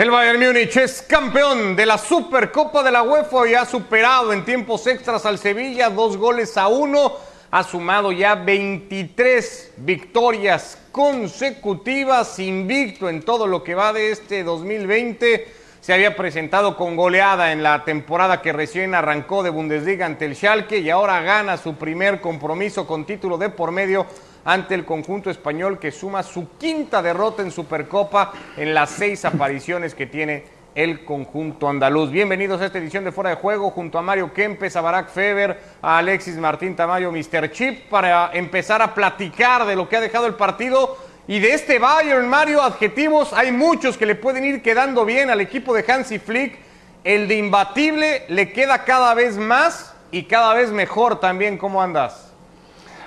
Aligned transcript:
El 0.00 0.10
Bayern 0.10 0.40
Múnich 0.40 0.78
es 0.78 1.02
campeón 1.02 1.76
de 1.76 1.84
la 1.84 1.98
Supercopa 1.98 2.82
de 2.82 2.90
la 2.90 3.02
UEFA 3.02 3.46
y 3.46 3.54
ha 3.54 3.66
superado 3.66 4.32
en 4.32 4.46
tiempos 4.46 4.86
extras 4.86 5.26
al 5.26 5.36
Sevilla 5.36 5.90
dos 5.90 6.16
goles 6.16 6.56
a 6.56 6.68
uno. 6.68 7.12
Ha 7.50 7.62
sumado 7.64 8.10
ya 8.10 8.34
23 8.34 9.74
victorias 9.76 10.78
consecutivas, 10.90 12.38
invicto 12.38 13.10
en 13.10 13.20
todo 13.20 13.46
lo 13.46 13.62
que 13.62 13.74
va 13.74 13.92
de 13.92 14.10
este 14.10 14.42
2020. 14.42 15.46
Se 15.82 15.92
había 15.92 16.16
presentado 16.16 16.78
con 16.78 16.96
goleada 16.96 17.52
en 17.52 17.62
la 17.62 17.84
temporada 17.84 18.40
que 18.40 18.54
recién 18.54 18.94
arrancó 18.94 19.42
de 19.42 19.50
Bundesliga 19.50 20.06
ante 20.06 20.24
el 20.24 20.34
Schalke 20.34 20.78
y 20.78 20.88
ahora 20.88 21.20
gana 21.20 21.58
su 21.58 21.74
primer 21.74 22.22
compromiso 22.22 22.86
con 22.86 23.04
título 23.04 23.36
de 23.36 23.50
por 23.50 23.70
medio 23.70 24.06
ante 24.44 24.74
el 24.74 24.84
conjunto 24.84 25.30
español 25.30 25.78
que 25.78 25.90
suma 25.90 26.22
su 26.22 26.56
quinta 26.56 27.02
derrota 27.02 27.42
en 27.42 27.50
Supercopa 27.50 28.32
en 28.56 28.74
las 28.74 28.90
seis 28.90 29.24
apariciones 29.24 29.94
que 29.94 30.06
tiene 30.06 30.44
el 30.74 31.04
conjunto 31.04 31.68
andaluz. 31.68 32.10
Bienvenidos 32.10 32.60
a 32.60 32.66
esta 32.66 32.78
edición 32.78 33.04
de 33.04 33.12
Fuera 33.12 33.30
de 33.30 33.36
Juego 33.36 33.70
junto 33.70 33.98
a 33.98 34.02
Mario 34.02 34.32
Kempes, 34.32 34.76
a 34.76 34.80
Barack 34.80 35.10
Feber, 35.10 35.60
a 35.82 35.98
Alexis 35.98 36.36
Martín 36.36 36.76
Tamayo, 36.76 37.10
Mr. 37.10 37.50
Chip, 37.50 37.88
para 37.88 38.30
empezar 38.32 38.80
a 38.80 38.94
platicar 38.94 39.66
de 39.66 39.76
lo 39.76 39.88
que 39.88 39.96
ha 39.96 40.00
dejado 40.00 40.26
el 40.26 40.34
partido 40.34 40.96
y 41.26 41.38
de 41.38 41.54
este 41.54 41.78
Bayern, 41.78 42.28
Mario, 42.28 42.62
adjetivos, 42.62 43.32
hay 43.32 43.52
muchos 43.52 43.96
que 43.96 44.06
le 44.06 44.14
pueden 44.14 44.44
ir 44.44 44.62
quedando 44.62 45.04
bien 45.04 45.30
al 45.30 45.40
equipo 45.40 45.74
de 45.74 45.84
Hansi 45.86 46.18
Flick. 46.18 46.58
El 47.04 47.28
de 47.28 47.36
imbatible 47.36 48.24
le 48.28 48.52
queda 48.52 48.84
cada 48.84 49.14
vez 49.14 49.36
más 49.36 49.94
y 50.10 50.24
cada 50.24 50.54
vez 50.54 50.70
mejor 50.70 51.20
también. 51.20 51.56
¿Cómo 51.56 51.80
andas? 51.80 52.29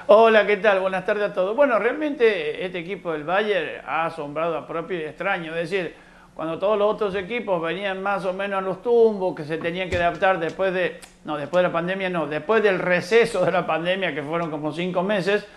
Hola, 0.08 0.46
¿qué 0.46 0.58
tal? 0.58 0.82
Buenas 0.82 1.06
tardes 1.06 1.32
a 1.32 1.34
todos. 1.34 1.56
Bueno, 1.56 1.80
realmente 1.80 2.66
este 2.66 2.80
equipo 2.80 3.14
del 3.14 3.24
Bayern 3.24 3.86
ha 3.88 4.08
asombrado 4.08 4.58
a 4.58 4.68
propio 4.68 5.00
y 5.00 5.04
extraño. 5.04 5.56
Es 5.56 5.70
decir, 5.70 5.96
cuando 6.36 6.60
todos 6.60 6.78
los 6.78 6.94
otros 6.94 7.16
equipos 7.16 7.62
venían 7.62 8.04
más 8.04 8.26
o 8.26 8.34
menos 8.34 8.58
a 8.58 8.62
los 8.62 8.82
tumbos, 8.82 9.34
que 9.34 9.46
se 9.46 9.58
tenían 9.58 9.90
que 9.90 9.96
adaptar 9.96 10.42
después 10.42 10.74
de, 10.74 11.00
no, 11.24 11.38
después 11.38 11.62
de 11.62 11.70
la 11.70 11.72
pandemia, 11.72 12.10
no, 12.10 12.28
después 12.28 12.62
del 12.62 12.80
receso 12.80 13.46
de 13.46 13.54
la 13.54 13.66
pandemia, 13.66 14.14
que 14.14 14.22
fueron 14.22 14.52
como 14.52 14.74
cinco 14.74 15.04
meses, 15.04 15.48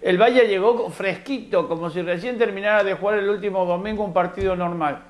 el 0.00 0.18
Bayern 0.18 0.48
llegó 0.48 0.88
fresquito, 0.88 1.66
como 1.66 1.90
si 1.90 2.00
recién 2.00 2.38
terminara 2.38 2.84
de 2.84 2.94
jugar 2.94 3.18
el 3.18 3.28
último 3.28 3.64
domingo 3.64 4.04
un 4.04 4.12
partido 4.12 4.54
normal. 4.54 5.00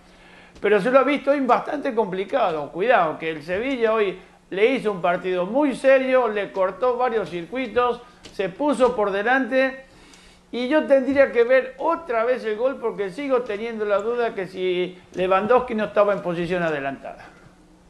Pero 0.58 0.80
se 0.80 0.90
lo 0.90 1.00
ha 1.00 1.04
visto 1.04 1.32
hoy 1.32 1.40
bastante 1.40 1.94
complicado. 1.94 2.72
Cuidado, 2.72 3.18
que 3.18 3.28
el 3.28 3.42
Sevilla 3.42 3.92
hoy 3.92 4.18
le 4.48 4.66
hizo 4.72 4.90
un 4.90 5.02
partido 5.02 5.44
muy 5.44 5.74
serio, 5.74 6.28
le 6.28 6.50
cortó 6.50 6.96
varios 6.96 7.28
circuitos, 7.28 8.00
se 8.34 8.48
puso 8.48 8.96
por 8.96 9.10
delante 9.10 9.84
y 10.52 10.68
yo 10.68 10.86
tendría 10.86 11.32
que 11.32 11.44
ver 11.44 11.74
otra 11.78 12.24
vez 12.24 12.44
el 12.44 12.56
gol 12.56 12.78
porque 12.80 13.10
sigo 13.10 13.42
teniendo 13.42 13.84
la 13.84 13.98
duda 13.98 14.34
que 14.34 14.46
si 14.46 14.98
Lewandowski 15.14 15.74
no 15.74 15.86
estaba 15.86 16.12
en 16.12 16.22
posición 16.22 16.62
adelantada. 16.62 17.26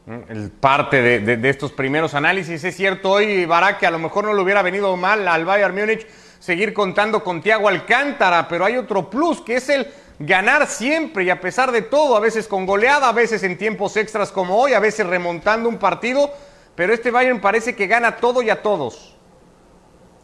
Mm, 0.05 0.19
el 0.29 0.51
parte 0.51 1.01
de, 1.01 1.49
estos 1.49 1.71
primeros 1.71 2.13
análisis 2.13 2.63
es 2.63 2.75
cierto 2.75 3.11
hoy, 3.11 3.45
Barak, 3.45 3.79
que 3.79 3.87
a 3.87 3.91
lo 3.91 3.99
mejor 3.99 4.25
no 4.25 4.33
le 4.33 4.41
hubiera 4.41 4.61
venido 4.61 4.95
mal 4.95 5.27
al 5.27 5.45
Bayern 5.45 5.75
Múnich 5.75 6.07
seguir 6.39 6.73
contando 6.73 7.23
con 7.23 7.41
Thiago 7.41 7.67
Alcántara, 7.67 8.47
pero 8.47 8.65
hay 8.65 8.77
otro 8.77 9.09
plus 9.09 9.41
que 9.41 9.57
es 9.57 9.69
el 9.69 9.87
ganar 10.19 10.67
siempre 10.67 11.25
y 11.25 11.29
a 11.29 11.39
pesar 11.41 11.71
de 11.71 11.81
todo, 11.81 12.15
a 12.15 12.19
veces 12.19 12.47
con 12.47 12.65
goleada, 12.65 13.09
a 13.09 13.13
veces 13.13 13.43
en 13.43 13.57
tiempos 13.57 13.97
extras 13.97 14.31
como 14.31 14.57
hoy, 14.57 14.73
a 14.73 14.79
veces 14.79 15.05
remontando 15.05 15.67
un 15.69 15.77
partido, 15.77 16.31
pero 16.75 16.93
este 16.93 17.11
Bayern 17.11 17.41
parece 17.41 17.75
que 17.75 17.87
gana 17.87 18.15
todo 18.15 18.41
y 18.41 18.49
a 18.49 18.61
todos. 18.61 19.16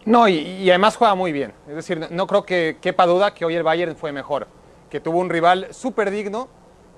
No, 0.06 0.28
y, 0.28 0.70
además 0.70 0.98
juega 0.98 1.16
muy 1.16 1.32
bien. 1.32 1.54
Es 1.68 1.76
decir, 1.76 2.08
no 2.10 2.28
creo 2.28 2.46
que 2.46 2.78
quepa 2.82 3.06
duda 3.06 3.34
que 3.34 3.46
hoy 3.46 3.56
el 3.56 3.64
Bayern 3.64 3.96
fue 3.96 4.12
mejor, 4.12 4.48
que 4.90 5.00
tuvo 5.00 5.20
un 5.20 5.30
rival 5.30 5.68
súper 5.72 6.12
digno, 6.12 6.50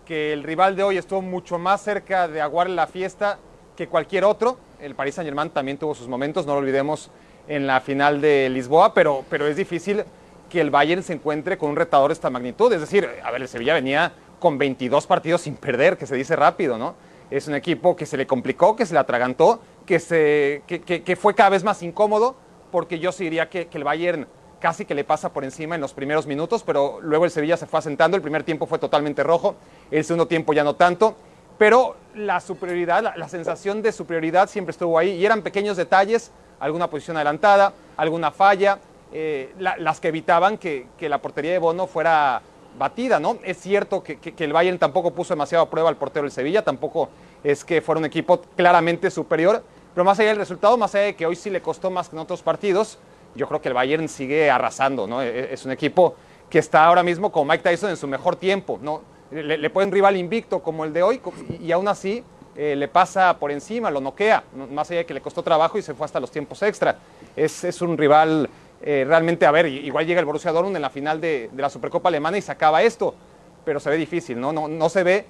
que 0.05 0.33
el 0.33 0.43
rival 0.43 0.75
de 0.75 0.83
hoy 0.83 0.97
estuvo 0.97 1.21
mucho 1.21 1.59
más 1.59 1.81
cerca 1.81 2.27
de 2.27 2.41
aguar 2.41 2.69
la 2.69 2.87
fiesta 2.87 3.37
que 3.75 3.87
cualquier 3.87 4.23
otro. 4.23 4.57
El 4.79 4.95
Paris 4.95 5.15
Saint 5.15 5.27
Germain 5.27 5.49
también 5.51 5.77
tuvo 5.77 5.93
sus 5.93 6.07
momentos, 6.07 6.45
no 6.45 6.53
lo 6.53 6.59
olvidemos 6.59 7.11
en 7.47 7.67
la 7.67 7.79
final 7.79 8.21
de 8.21 8.49
Lisboa, 8.49 8.93
pero, 8.93 9.23
pero 9.29 9.45
es 9.45 9.55
difícil 9.55 10.03
que 10.49 10.61
el 10.61 10.71
Bayern 10.71 11.03
se 11.03 11.13
encuentre 11.13 11.57
con 11.57 11.69
un 11.69 11.75
retador 11.75 12.09
de 12.09 12.13
esta 12.13 12.31
magnitud. 12.31 12.73
Es 12.73 12.81
decir, 12.81 13.07
a 13.23 13.31
ver, 13.31 13.41
el 13.41 13.47
Sevilla 13.47 13.75
venía 13.75 14.13
con 14.39 14.57
22 14.57 15.05
partidos 15.05 15.41
sin 15.41 15.55
perder, 15.57 15.97
que 15.97 16.07
se 16.07 16.15
dice 16.15 16.35
rápido, 16.35 16.77
¿no? 16.77 16.95
Es 17.29 17.47
un 17.47 17.55
equipo 17.55 17.95
que 17.95 18.05
se 18.05 18.17
le 18.17 18.25
complicó, 18.25 18.75
que 18.75 18.85
se 18.85 18.93
le 18.93 18.99
atragantó, 18.99 19.59
que, 19.85 19.99
se, 19.99 20.63
que 20.67 21.15
fue 21.15 21.33
cada 21.33 21.49
vez 21.49 21.63
más 21.63 21.81
incómodo 21.81 22.44
porque 22.75 22.99
yo 22.99 23.13
sí 23.13 23.23
diría 23.23 23.47
que, 23.47 23.69
el 23.71 23.85
Bayern 23.85 24.27
casi 24.59 24.83
que 24.83 24.93
le 24.93 25.05
pasa 25.05 25.31
por 25.31 25.45
encima 25.45 25.75
en 25.75 25.81
los 25.81 25.93
primeros 25.93 26.27
minutos, 26.27 26.61
pero 26.61 26.99
luego 27.01 27.23
el 27.23 27.31
Sevilla 27.31 27.55
se 27.55 27.67
fue 27.67 27.79
asentando, 27.79 28.17
el 28.17 28.21
primer 28.21 28.43
tiempo 28.43 28.65
fue 28.65 28.79
totalmente 28.79 29.23
rojo, 29.23 29.55
el 29.91 30.03
segundo 30.03 30.27
tiempo 30.27 30.51
ya 30.51 30.65
no 30.65 30.75
tanto, 30.75 31.15
pero 31.57 31.95
la 32.15 32.41
superioridad, 32.41 33.15
la, 33.15 33.29
sensación 33.29 33.81
de 33.81 33.93
superioridad 33.93 34.49
siempre 34.49 34.71
estuvo 34.71 34.99
ahí 34.99 35.11
y 35.11 35.25
eran 35.25 35.41
pequeños 35.41 35.77
detalles, 35.77 36.33
alguna 36.59 36.89
posición 36.89 37.15
adelantada, 37.15 37.71
alguna 37.95 38.31
falla, 38.31 38.79
eh, 39.13 39.55
las 39.57 40.01
que 40.01 40.09
evitaban 40.09 40.57
que, 40.57 40.85
la 40.99 41.19
portería 41.19 41.53
de 41.53 41.59
Bono 41.59 41.87
fuera 41.87 42.41
batida, 42.77 43.21
¿no? 43.21 43.37
Es 43.45 43.55
cierto 43.55 44.03
que, 44.03 44.19
que, 44.19 44.43
el 44.43 44.51
Bayern 44.51 44.79
tampoco 44.79 45.11
puso 45.11 45.33
demasiado 45.33 45.63
a 45.63 45.69
prueba 45.69 45.87
al 45.87 45.95
portero 45.95 46.23
del 46.23 46.31
Sevilla, 46.31 46.61
tampoco 46.61 47.07
es 47.41 47.63
que 47.63 47.79
fuera 47.79 47.99
un 47.99 48.05
equipo 48.05 48.41
claramente 48.57 49.09
superior, 49.09 49.63
pero 49.95 50.03
más 50.03 50.19
allá 50.19 50.29
del 50.29 50.37
resultado, 50.37 50.77
más 50.77 50.93
allá 50.93 51.05
de 51.05 51.15
que 51.15 51.25
hoy 51.25 51.37
sí 51.37 51.49
le 51.49 51.61
costó 51.61 51.89
más 51.89 52.09
que 52.09 52.17
en 52.17 52.19
otros 52.19 52.43
partidos, 52.43 52.99
yo 53.33 53.47
creo 53.47 53.61
que 53.61 53.69
el 53.69 53.73
Bayern 53.73 54.09
sigue 54.09 54.51
arrasando, 54.51 55.07
¿no? 55.07 55.21
E, 55.21 55.27
e, 55.27 55.53
es 55.53 55.65
un 55.65 55.71
equipo 55.71 56.15
que 56.49 56.59
está 56.59 56.85
ahora 56.85 57.01
mismo 57.01 57.31
con 57.31 57.47
Mike 57.47 57.63
Tyson 57.63 57.89
en 57.89 57.97
su 57.97 58.05
mejor 58.05 58.35
tiempo, 58.35 58.77
¿no? 58.81 59.01
Le, 59.31 59.57
le 59.57 59.71
un 59.73 59.91
rival 59.91 60.17
invicto 60.17 60.61
como 60.61 60.83
el 60.83 60.91
de 60.91 61.01
hoy 61.01 61.21
y, 61.61 61.71
aún 61.71 61.87
así 61.87 62.23
eh, 62.57 62.75
le 62.75 62.89
pasa 62.89 63.37
por 63.39 63.51
encima, 63.51 63.89
lo 63.89 64.01
noquea, 64.01 64.43
más 64.69 64.91
allá 64.91 64.99
de 64.99 65.05
que 65.05 65.13
le 65.13 65.21
costó 65.21 65.41
trabajo 65.41 65.77
y 65.77 65.81
se 65.81 65.93
fue 65.93 66.05
hasta 66.05 66.19
los 66.19 66.29
tiempos 66.29 66.61
extra. 66.61 66.97
Es, 67.35 67.63
es 67.63 67.81
un 67.81 67.97
rival 67.97 68.49
eh, 68.81 69.05
realmente, 69.07 69.45
a 69.45 69.51
ver, 69.51 69.65
igual 69.65 70.05
llega 70.05 70.19
el 70.19 70.25
Borussia 70.25 70.51
Dortmund 70.51 70.75
en 70.75 70.81
la 70.81 70.89
final 70.89 71.21
de, 71.21 71.49
de, 71.51 71.61
la 71.61 71.69
Supercopa 71.69 72.09
Alemana 72.09 72.37
y 72.37 72.41
se 72.41 72.51
acaba 72.51 72.83
esto, 72.83 73.15
pero 73.63 73.79
se 73.79 73.89
ve 73.89 73.95
difícil, 73.95 74.39
¿no? 74.39 74.51
No, 74.51 74.67
no 74.67 74.89
se 74.89 75.03
ve 75.03 75.25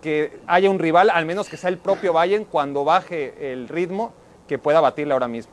que 0.00 0.38
haya 0.46 0.70
un 0.70 0.78
rival, 0.78 1.10
al 1.10 1.26
menos 1.26 1.48
que 1.48 1.56
sea 1.56 1.70
el 1.70 1.78
propio 1.78 2.12
Bayern, 2.12 2.44
cuando 2.44 2.84
baje 2.84 3.52
el 3.52 3.68
ritmo, 3.68 4.12
que 4.46 4.58
pueda 4.58 4.80
batirle 4.80 5.12
ahora 5.12 5.28
mismo. 5.28 5.52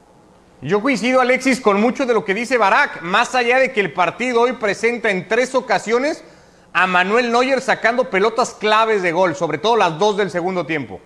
Yo 0.61 0.81
coincido, 0.81 1.19
Alexis, 1.19 1.59
con 1.59 1.81
mucho 1.81 2.05
de 2.05 2.13
lo 2.13 2.23
que 2.23 2.33
dice 2.33 2.57
Barak, 2.57 3.01
más 3.01 3.35
allá 3.35 3.59
de 3.59 3.73
que 3.73 3.81
el 3.81 3.91
partido 3.91 4.41
hoy 4.41 4.53
presenta 4.53 5.11
en 5.11 5.27
tres 5.27 5.55
ocasiones 5.55 6.23
a 6.71 6.87
Manuel 6.87 7.31
Neuer 7.31 7.61
sacando 7.61 8.09
pelotas 8.09 8.53
claves 8.53 9.01
de 9.01 9.11
gol, 9.11 9.35
sobre 9.35 9.57
todo 9.57 9.75
las 9.75 9.99
dos 9.99 10.15
del 10.15 10.29
segundo 10.29 10.65
tiempo. 10.65 11.01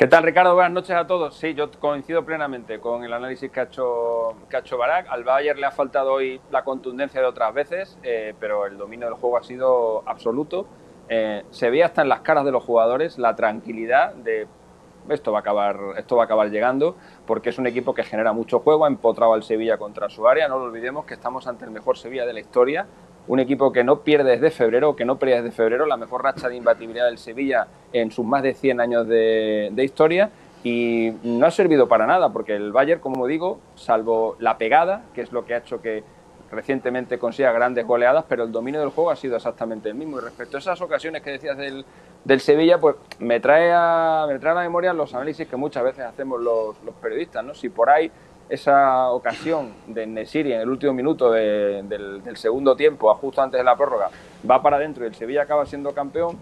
¿Qué 0.00 0.06
tal, 0.06 0.22
Ricardo? 0.22 0.54
Buenas 0.54 0.72
noches 0.72 0.96
a 0.96 1.06
todos. 1.06 1.36
Sí, 1.36 1.52
yo 1.52 1.70
coincido 1.72 2.24
plenamente 2.24 2.80
con 2.80 3.04
el 3.04 3.12
análisis 3.12 3.50
que 3.50 3.60
ha 3.60 3.64
hecho, 3.64 4.34
que 4.48 4.74
Barak. 4.74 5.06
Al 5.10 5.24
Bayern 5.24 5.60
le 5.60 5.66
ha 5.66 5.72
faltado 5.72 6.14
hoy 6.14 6.40
la 6.50 6.64
contundencia 6.64 7.20
de 7.20 7.26
otras 7.26 7.52
veces, 7.52 7.98
eh, 8.02 8.32
pero 8.40 8.64
el 8.64 8.78
dominio 8.78 9.08
del 9.08 9.16
juego 9.16 9.36
ha 9.36 9.42
sido 9.42 10.02
absoluto. 10.06 10.66
Eh, 11.12 11.42
se 11.50 11.70
ve 11.70 11.82
hasta 11.82 12.02
en 12.02 12.08
las 12.08 12.20
caras 12.20 12.44
de 12.44 12.52
los 12.52 12.62
jugadores 12.62 13.18
la 13.18 13.34
tranquilidad 13.34 14.14
de 14.14 14.46
esto 15.08 15.32
va 15.32 15.38
a 15.38 15.40
acabar, 15.40 15.76
esto 15.98 16.14
va 16.14 16.22
a 16.22 16.24
acabar 16.26 16.50
llegando, 16.50 16.94
porque 17.26 17.50
es 17.50 17.58
un 17.58 17.66
equipo 17.66 17.92
que 17.94 18.04
genera 18.04 18.32
mucho 18.32 18.60
juego, 18.60 18.84
ha 18.84 18.88
empotrado 18.88 19.34
al 19.34 19.42
Sevilla 19.42 19.76
contra 19.76 20.08
su 20.08 20.28
área, 20.28 20.46
no 20.46 20.58
lo 20.60 20.66
olvidemos 20.66 21.04
que 21.06 21.14
estamos 21.14 21.48
ante 21.48 21.64
el 21.64 21.72
mejor 21.72 21.98
Sevilla 21.98 22.24
de 22.26 22.32
la 22.32 22.38
historia, 22.38 22.86
un 23.26 23.40
equipo 23.40 23.72
que 23.72 23.82
no 23.82 24.00
pierde 24.02 24.32
desde 24.32 24.52
febrero, 24.52 24.94
que 24.94 25.04
no 25.04 25.18
pierde 25.18 25.42
desde 25.42 25.56
febrero, 25.56 25.84
la 25.84 25.96
mejor 25.96 26.22
racha 26.22 26.48
de 26.48 26.54
imbatibilidad 26.54 27.06
del 27.06 27.18
Sevilla 27.18 27.66
en 27.92 28.12
sus 28.12 28.24
más 28.24 28.44
de 28.44 28.54
100 28.54 28.80
años 28.80 29.08
de 29.08 29.82
historia, 29.82 30.30
y 30.62 31.12
no 31.22 31.46
ha 31.46 31.50
servido 31.50 31.88
para 31.88 32.06
nada, 32.06 32.32
porque 32.32 32.54
el 32.54 32.72
Bayern, 32.72 33.00
como 33.00 33.26
digo, 33.26 33.58
salvo 33.76 34.36
la 34.38 34.58
pegada, 34.58 35.02
que 35.14 35.22
es 35.22 35.32
lo 35.32 35.44
que 35.44 35.54
ha 35.54 35.58
hecho 35.58 35.80
que 35.80 36.04
recientemente 36.50 37.18
consiga 37.18 37.52
grandes 37.52 37.86
goleadas, 37.86 38.24
pero 38.28 38.44
el 38.44 38.52
dominio 38.52 38.80
del 38.80 38.90
juego 38.90 39.10
ha 39.10 39.16
sido 39.16 39.36
exactamente 39.36 39.88
el 39.88 39.94
mismo. 39.94 40.18
Y 40.18 40.20
respecto 40.20 40.56
a 40.56 40.60
esas 40.60 40.80
ocasiones 40.80 41.22
que 41.22 41.30
decías 41.30 41.56
del, 41.56 41.84
del 42.24 42.40
Sevilla, 42.40 42.78
pues 42.78 42.96
me 43.18 43.40
trae, 43.40 43.72
a, 43.72 44.26
me 44.28 44.38
trae 44.38 44.52
a 44.52 44.56
la 44.56 44.62
memoria 44.62 44.92
los 44.92 45.14
análisis 45.14 45.46
que 45.48 45.56
muchas 45.56 45.84
veces 45.84 46.04
hacemos 46.04 46.40
los, 46.40 46.76
periodistas, 47.00 47.44
¿no? 47.44 47.54
Si 47.54 47.68
por 47.68 47.88
ahí 47.88 48.10
esa 48.48 49.10
ocasión 49.10 49.72
de 49.86 50.06
Nesiri 50.06 50.52
en 50.52 50.60
el 50.60 50.68
último 50.68 50.92
minuto 50.92 51.30
del, 51.30 51.88
del, 51.88 52.36
segundo 52.36 52.74
tiempo, 52.74 53.14
justo 53.14 53.40
antes 53.40 53.58
de 53.58 53.64
la 53.64 53.76
prórroga, 53.76 54.10
va 54.48 54.60
para 54.60 54.76
adentro 54.76 55.04
y 55.04 55.06
el 55.06 55.14
Sevilla 55.14 55.42
acaba 55.42 55.64
siendo 55.66 55.92
campeón, 55.92 56.36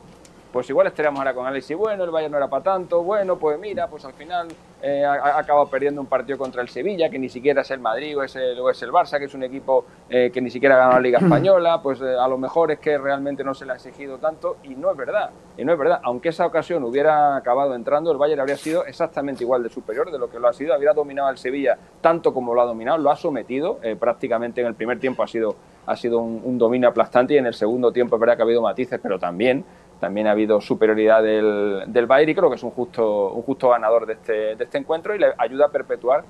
pues 0.53 0.69
igual 0.71 0.87
estaríamos 0.87 1.19
ahora 1.19 1.35
con 1.35 1.47
análisis, 1.47 1.77
bueno, 1.77 2.05
el 2.05 2.11
Bayern 2.11 2.33
no 2.33 2.39
era 2.39 2.49
para 2.49 2.63
tanto, 2.63 3.03
bueno, 3.03 3.37
pues 3.37 3.59
mira, 3.59 3.87
pues 3.87 4.05
al 4.05 4.15
final 4.15 4.49
eh, 4.81 5.05
ha, 5.05 5.39
acabado 5.39 5.67
perdiendo 5.69 6.01
un 6.01 6.07
partido 6.07 6.39
contra 6.39 6.63
el 6.63 6.69
Sevilla, 6.69 7.11
que 7.11 7.19
ni 7.19 7.29
siquiera 7.29 7.63
es 7.63 7.71
el 7.71 7.81
Madrid 7.81 8.17
o 8.17 8.23
es 8.23 8.35
el, 8.37 8.59
es 8.71 8.83
el 8.83 8.91
Barça, 8.91 9.19
que 9.19 9.25
es 9.25 9.35
un 9.35 9.43
equipo 9.43 9.85
eh, 10.09 10.31
que 10.33 10.41
ni 10.41 10.51
siquiera 10.51 10.77
ha 10.77 10.79
ganado 10.79 10.97
la 10.97 11.03
Liga 11.03 11.19
Española, 11.23 11.83
pues 11.83 12.01
eh, 12.01 12.17
a 12.19 12.29
lo 12.29 12.39
mejor 12.39 12.71
es 12.71 12.79
que 12.79 12.97
realmente 12.97 13.45
no 13.45 13.55
se 13.55 13.67
le 13.67 13.73
ha 13.73 13.75
exigido 13.75 14.19
tanto, 14.19 14.57
y 14.63 14.75
no 14.75 14.91
es 14.91 14.97
verdad, 14.97 15.31
y 15.57 15.65
no 15.65 15.73
es 15.73 15.79
verdad, 15.79 16.01
aunque 16.03 16.31
esa 16.31 16.47
ocasión 16.47 16.83
hubiera 16.85 17.37
acabado 17.37 17.75
entrando, 17.75 18.11
el 18.11 18.19
Bayern 18.19 18.41
habría 18.41 18.57
sido 18.57 18.87
exactamente 18.87 19.45
igual 19.45 19.63
de 19.63 19.69
superior 19.69 20.11
de 20.11 20.19
lo 20.19 20.31
que 20.31 20.39
lo 20.39 20.49
ha 20.49 20.53
sido, 20.53 20.73
habría 20.73 20.93
dominado 20.93 21.29
al 21.29 21.39
Sevilla 21.39 21.77
tanto 22.01 22.33
como 22.33 22.55
lo 22.55 22.63
ha 22.63 22.65
dominado, 22.65 22.99
lo 22.99 23.11
ha 23.11 23.17
sometido, 23.17 23.81
prácticamente 23.99 24.61
en 24.61 24.69
el 24.69 24.75
primer 24.75 24.99
tiempo 25.01 25.23
ha 25.23 25.27
sido, 25.27 25.57
ha 25.87 25.97
sido 25.97 26.21
un, 26.21 26.41
un 26.45 26.57
dominio 26.57 26.89
aplastante 26.89 27.35
y 27.35 27.39
en 27.39 27.47
el 27.47 27.55
segundo 27.55 27.93
tiempo 27.93 28.17
es 28.17 28.21
verdad 28.21 28.37
que 28.37 28.43
ha 28.43 28.45
habido 28.45 28.63
matices, 28.63 29.01
pero 29.03 29.19
también 29.19 29.65
también 30.01 30.27
ha 30.27 30.33
habido 30.33 30.61
superioridad 30.61 31.23
del, 31.23 31.85
del 31.87 32.07
Bayern 32.07 32.31
y 32.31 32.35
creo 32.35 32.49
que 32.49 32.57
es 32.57 32.63
un 32.63 32.71
justo, 32.71 33.33
un 33.33 33.43
justo 33.43 33.71
ganador 33.71 34.07
de 34.07 34.13
este, 34.15 34.57
de 34.57 34.65
este 34.65 34.79
encuentro 34.79 35.15
y 35.15 35.19
le 35.19 35.33
ayuda 35.39 35.67
a 35.67 35.69
perpetuar 35.71 36.25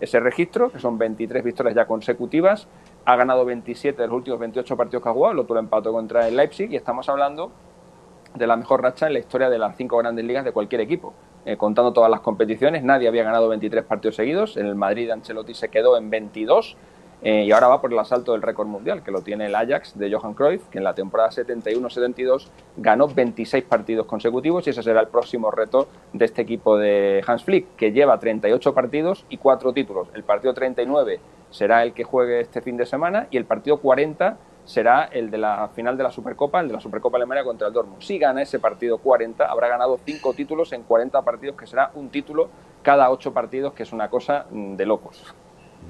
ese 0.00 0.18
registro, 0.18 0.70
que 0.70 0.80
son 0.80 0.98
23 0.98 1.44
victorias 1.44 1.76
ya 1.76 1.86
consecutivas. 1.86 2.66
Ha 3.04 3.16
ganado 3.16 3.44
27 3.44 4.02
de 4.02 4.08
los 4.08 4.16
últimos 4.16 4.40
28 4.40 4.76
partidos 4.76 5.02
que 5.02 5.08
ha 5.08 5.12
jugado, 5.12 5.34
lo 5.34 5.44
tuvo 5.44 5.58
empate 5.58 5.90
contra 5.90 6.26
el 6.26 6.36
Leipzig 6.36 6.72
y 6.72 6.76
estamos 6.76 7.08
hablando 7.08 7.52
de 8.34 8.46
la 8.46 8.56
mejor 8.56 8.82
racha 8.82 9.06
en 9.06 9.12
la 9.12 9.18
historia 9.18 9.48
de 9.48 9.58
las 9.58 9.76
cinco 9.76 9.98
grandes 9.98 10.24
ligas 10.24 10.44
de 10.44 10.52
cualquier 10.52 10.80
equipo. 10.80 11.14
Eh, 11.44 11.56
contando 11.56 11.92
todas 11.92 12.10
las 12.10 12.20
competiciones, 12.20 12.82
nadie 12.82 13.08
había 13.08 13.24
ganado 13.24 13.48
23 13.48 13.84
partidos 13.84 14.16
seguidos. 14.16 14.56
En 14.56 14.66
el 14.66 14.74
Madrid, 14.74 15.10
Ancelotti 15.10 15.54
se 15.54 15.68
quedó 15.68 15.96
en 15.96 16.10
22 16.10 16.76
eh, 17.24 17.44
y 17.44 17.52
ahora 17.52 17.68
va 17.68 17.80
por 17.80 17.92
el 17.92 17.98
asalto 17.98 18.32
del 18.32 18.42
récord 18.42 18.66
mundial, 18.66 19.04
que 19.04 19.12
lo 19.12 19.20
tiene 19.20 19.46
el 19.46 19.54
Ajax 19.54 19.96
de 19.96 20.12
Johan 20.12 20.34
Cruyff, 20.34 20.68
que 20.68 20.78
en 20.78 20.84
la 20.84 20.94
temporada 20.94 21.30
71-72 21.30 22.48
ganó 22.76 23.06
26 23.06 23.62
partidos 23.64 24.06
consecutivos 24.06 24.66
y 24.66 24.70
ese 24.70 24.82
será 24.82 25.00
el 25.00 25.08
próximo 25.08 25.50
reto 25.52 25.86
de 26.12 26.24
este 26.24 26.42
equipo 26.42 26.76
de 26.76 27.22
Hans 27.24 27.44
Flick, 27.44 27.76
que 27.76 27.92
lleva 27.92 28.18
38 28.18 28.74
partidos 28.74 29.24
y 29.28 29.36
4 29.36 29.72
títulos. 29.72 30.08
El 30.14 30.24
partido 30.24 30.52
39 30.52 31.20
será 31.50 31.84
el 31.84 31.92
que 31.92 32.02
juegue 32.02 32.40
este 32.40 32.60
fin 32.60 32.76
de 32.76 32.86
semana 32.86 33.28
y 33.30 33.36
el 33.36 33.44
partido 33.44 33.76
40 33.76 34.38
será 34.64 35.04
el 35.04 35.30
de 35.30 35.38
la 35.38 35.68
final 35.68 35.96
de 35.96 36.02
la 36.02 36.10
Supercopa, 36.10 36.60
el 36.60 36.68
de 36.68 36.74
la 36.74 36.80
Supercopa 36.80 37.18
Alemania 37.18 37.44
contra 37.44 37.68
el 37.68 37.72
Dortmund. 37.72 38.02
Si 38.02 38.18
gana 38.18 38.42
ese 38.42 38.58
partido 38.58 38.98
40, 38.98 39.44
habrá 39.44 39.68
ganado 39.68 39.98
5 40.04 40.34
títulos 40.34 40.72
en 40.72 40.82
40 40.82 41.22
partidos, 41.22 41.56
que 41.56 41.66
será 41.66 41.92
un 41.94 42.10
título 42.10 42.48
cada 42.82 43.10
8 43.10 43.32
partidos, 43.32 43.74
que 43.74 43.84
es 43.84 43.92
una 43.92 44.08
cosa 44.08 44.46
mm, 44.50 44.74
de 44.74 44.86
locos. 44.86 45.34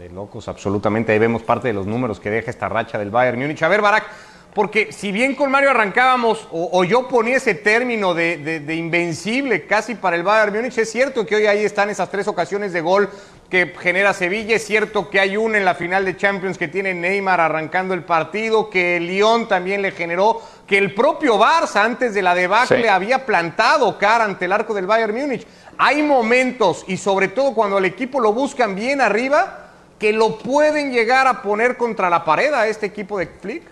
De 0.02 0.08
locos, 0.08 0.48
absolutamente. 0.48 1.12
Ahí 1.12 1.20
vemos 1.20 1.44
parte 1.44 1.68
de 1.68 1.74
los 1.74 1.86
números 1.86 2.18
que 2.18 2.28
deja 2.28 2.50
esta 2.50 2.68
racha 2.68 2.98
del 2.98 3.12
Bayern 3.12 3.38
Múnich. 3.38 3.62
A 3.62 3.68
ver, 3.68 3.80
Barak, 3.80 4.04
porque 4.52 4.90
si 4.90 5.12
bien 5.12 5.36
con 5.36 5.48
Mario 5.48 5.70
arrancábamos, 5.70 6.48
o, 6.50 6.82
yo 6.82 7.06
ponía 7.06 7.36
ese 7.36 7.54
término 7.54 8.12
de, 8.12 8.64
invencible 8.76 9.64
casi 9.64 9.94
para 9.94 10.16
el 10.16 10.24
Bayern 10.24 10.56
Múnich, 10.56 10.76
es 10.76 10.90
cierto 10.90 11.24
que 11.24 11.36
hoy 11.36 11.46
ahí 11.46 11.64
están 11.64 11.88
esas 11.88 12.10
tres 12.10 12.26
ocasiones 12.26 12.72
de 12.72 12.80
gol 12.80 13.08
que 13.48 13.72
genera 13.78 14.12
Sevilla, 14.12 14.56
es 14.56 14.66
cierto 14.66 15.08
que 15.08 15.20
hay 15.20 15.36
una 15.36 15.58
en 15.58 15.64
la 15.64 15.76
final 15.76 16.04
de 16.04 16.16
Champions 16.16 16.58
que 16.58 16.66
tiene 16.66 16.94
Neymar 16.94 17.40
arrancando 17.40 17.94
el 17.94 18.02
partido, 18.02 18.70
que 18.70 18.98
Lyon 18.98 19.46
también 19.46 19.82
le 19.82 19.92
generó, 19.92 20.42
que 20.66 20.78
el 20.78 20.94
propio 20.94 21.38
Barça 21.38 21.84
antes 21.84 22.12
de 22.12 22.22
la 22.22 22.34
debacle 22.34 22.90
había 22.90 23.24
plantado 23.24 23.96
cara 23.98 24.24
ante 24.24 24.46
el 24.46 24.52
arco 24.52 24.74
del 24.74 24.86
Bayern 24.86 25.14
Múnich. 25.14 25.46
Hay 25.78 26.02
momentos, 26.02 26.84
y 26.88 26.96
sobre 26.96 27.28
todo 27.28 27.54
cuando 27.54 27.78
el 27.78 27.84
equipo 27.84 28.18
lo 28.18 28.32
buscan 28.32 28.74
bien 28.74 29.00
arriba, 29.00 29.61
que 30.02 30.12
lo 30.12 30.36
pueden 30.36 30.90
llegar 30.90 31.28
a 31.28 31.42
poner 31.42 31.76
contra 31.76 32.10
la 32.10 32.24
pared 32.24 32.52
a 32.52 32.66
este 32.66 32.86
equipo 32.86 33.18
de 33.18 33.28
Flick? 33.28 33.62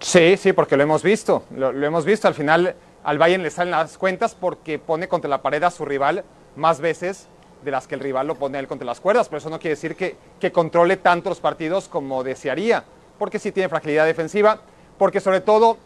Sí, 0.00 0.38
sí, 0.38 0.54
porque 0.54 0.78
lo 0.78 0.82
hemos 0.82 1.02
visto. 1.02 1.44
Lo, 1.54 1.68
hemos 1.84 2.06
visto. 2.06 2.26
Al 2.26 2.32
final 2.32 2.74
al 3.04 3.18
Bayern 3.18 3.42
le 3.42 3.50
salen 3.50 3.72
las 3.72 3.98
cuentas 3.98 4.34
porque 4.34 4.78
pone 4.78 5.06
contra 5.06 5.28
la 5.28 5.42
pared 5.42 5.62
a 5.62 5.70
su 5.70 5.84
rival 5.84 6.24
más 6.56 6.80
veces 6.80 7.28
de 7.62 7.70
las 7.70 7.86
que 7.86 7.96
el 7.96 8.00
rival 8.00 8.28
lo 8.28 8.36
pone 8.36 8.58
él 8.58 8.66
contra 8.66 8.86
las 8.86 8.98
cuerdas. 8.98 9.28
Pero 9.28 9.40
eso 9.40 9.50
no 9.50 9.58
quiere 9.58 9.74
decir 9.74 9.94
que, 9.94 10.16
controle 10.52 10.96
tanto 10.96 11.28
los 11.28 11.40
partidos 11.40 11.86
como 11.86 12.24
desearía. 12.24 12.82
Porque 13.18 13.38
sí 13.38 13.52
tiene 13.52 13.68
fragilidad 13.68 14.06
defensiva. 14.06 14.62
Porque 14.96 15.20
sobre 15.20 15.42
todo, 15.42 15.76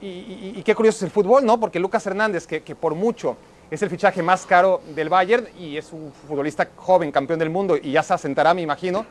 y, 0.00 0.62
qué 0.62 0.74
curioso 0.74 0.96
es 0.96 1.02
el 1.02 1.10
fútbol, 1.10 1.44
¿no? 1.44 1.60
Porque 1.60 1.78
Lucas 1.78 2.06
Hernández, 2.06 2.46
que 2.46 2.74
por 2.74 2.94
mucho 2.94 3.36
es 3.70 3.82
el 3.82 3.90
fichaje 3.90 4.22
más 4.22 4.46
caro 4.46 4.80
del 4.94 5.08
Bayern 5.08 5.46
y 5.58 5.76
es 5.76 5.92
un 5.92 6.12
futbolista 6.12 6.68
joven, 6.76 7.12
campeón 7.12 7.38
del 7.38 7.50
mundo 7.50 7.76
y 7.76 7.92
ya 7.92 8.02
se 8.02 8.14
asentará, 8.14 8.52
me 8.52 8.62
imagino. 8.62 9.06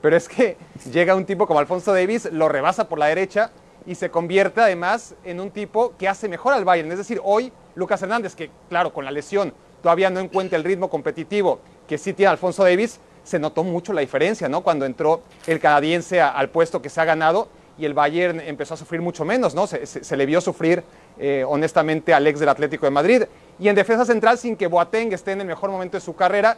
Pero 0.00 0.16
es 0.16 0.28
que 0.28 0.56
llega 0.92 1.14
un 1.14 1.26
tipo 1.26 1.46
como 1.46 1.60
Alfonso 1.60 1.92
Davis, 1.92 2.28
lo 2.32 2.48
rebasa 2.48 2.88
por 2.88 2.98
la 2.98 3.06
derecha 3.06 3.50
y 3.86 3.94
se 3.94 4.10
convierte 4.10 4.60
además 4.60 5.14
en 5.24 5.40
un 5.40 5.50
tipo 5.50 5.94
que 5.98 6.08
hace 6.08 6.28
mejor 6.28 6.54
al 6.54 6.64
Bayern. 6.64 6.90
Es 6.92 6.98
decir, 6.98 7.20
hoy 7.22 7.52
Lucas 7.74 8.00
Hernández, 8.02 8.34
que 8.34 8.50
claro, 8.68 8.92
con 8.92 9.04
la 9.04 9.10
lesión 9.10 9.52
todavía 9.82 10.10
no 10.10 10.20
encuentra 10.20 10.56
el 10.56 10.64
ritmo 10.64 10.88
competitivo 10.88 11.60
que 11.86 11.98
sí 11.98 12.12
tiene 12.12 12.30
Alfonso 12.30 12.62
Davis, 12.62 13.00
se 13.24 13.38
notó 13.38 13.64
mucho 13.64 13.92
la 13.92 14.00
diferencia, 14.00 14.48
¿no? 14.48 14.62
Cuando 14.62 14.86
entró 14.86 15.22
el 15.46 15.60
canadiense 15.60 16.20
al 16.20 16.48
puesto 16.48 16.80
que 16.80 16.88
se 16.88 17.00
ha 17.00 17.04
ganado 17.04 17.48
y 17.78 17.84
el 17.84 17.94
Bayern 17.94 18.40
empezó 18.40 18.74
a 18.74 18.76
sufrir 18.76 19.00
mucho 19.00 19.24
menos, 19.24 19.54
¿no? 19.54 19.66
Se, 19.66 20.16
le 20.16 20.26
vio 20.26 20.40
sufrir 20.40 20.82
eh, 21.18 21.44
honestamente 21.46 22.12
al 22.12 22.26
ex 22.26 22.38
del 22.38 22.48
Atlético 22.48 22.86
de 22.86 22.90
Madrid. 22.90 23.22
Y 23.60 23.68
en 23.68 23.74
defensa 23.74 24.06
central, 24.06 24.38
sin 24.38 24.56
que 24.56 24.66
Boateng 24.66 25.12
esté 25.12 25.32
en 25.32 25.42
el 25.42 25.46
mejor 25.46 25.70
momento 25.70 25.98
de 25.98 26.00
su 26.00 26.16
carrera, 26.16 26.56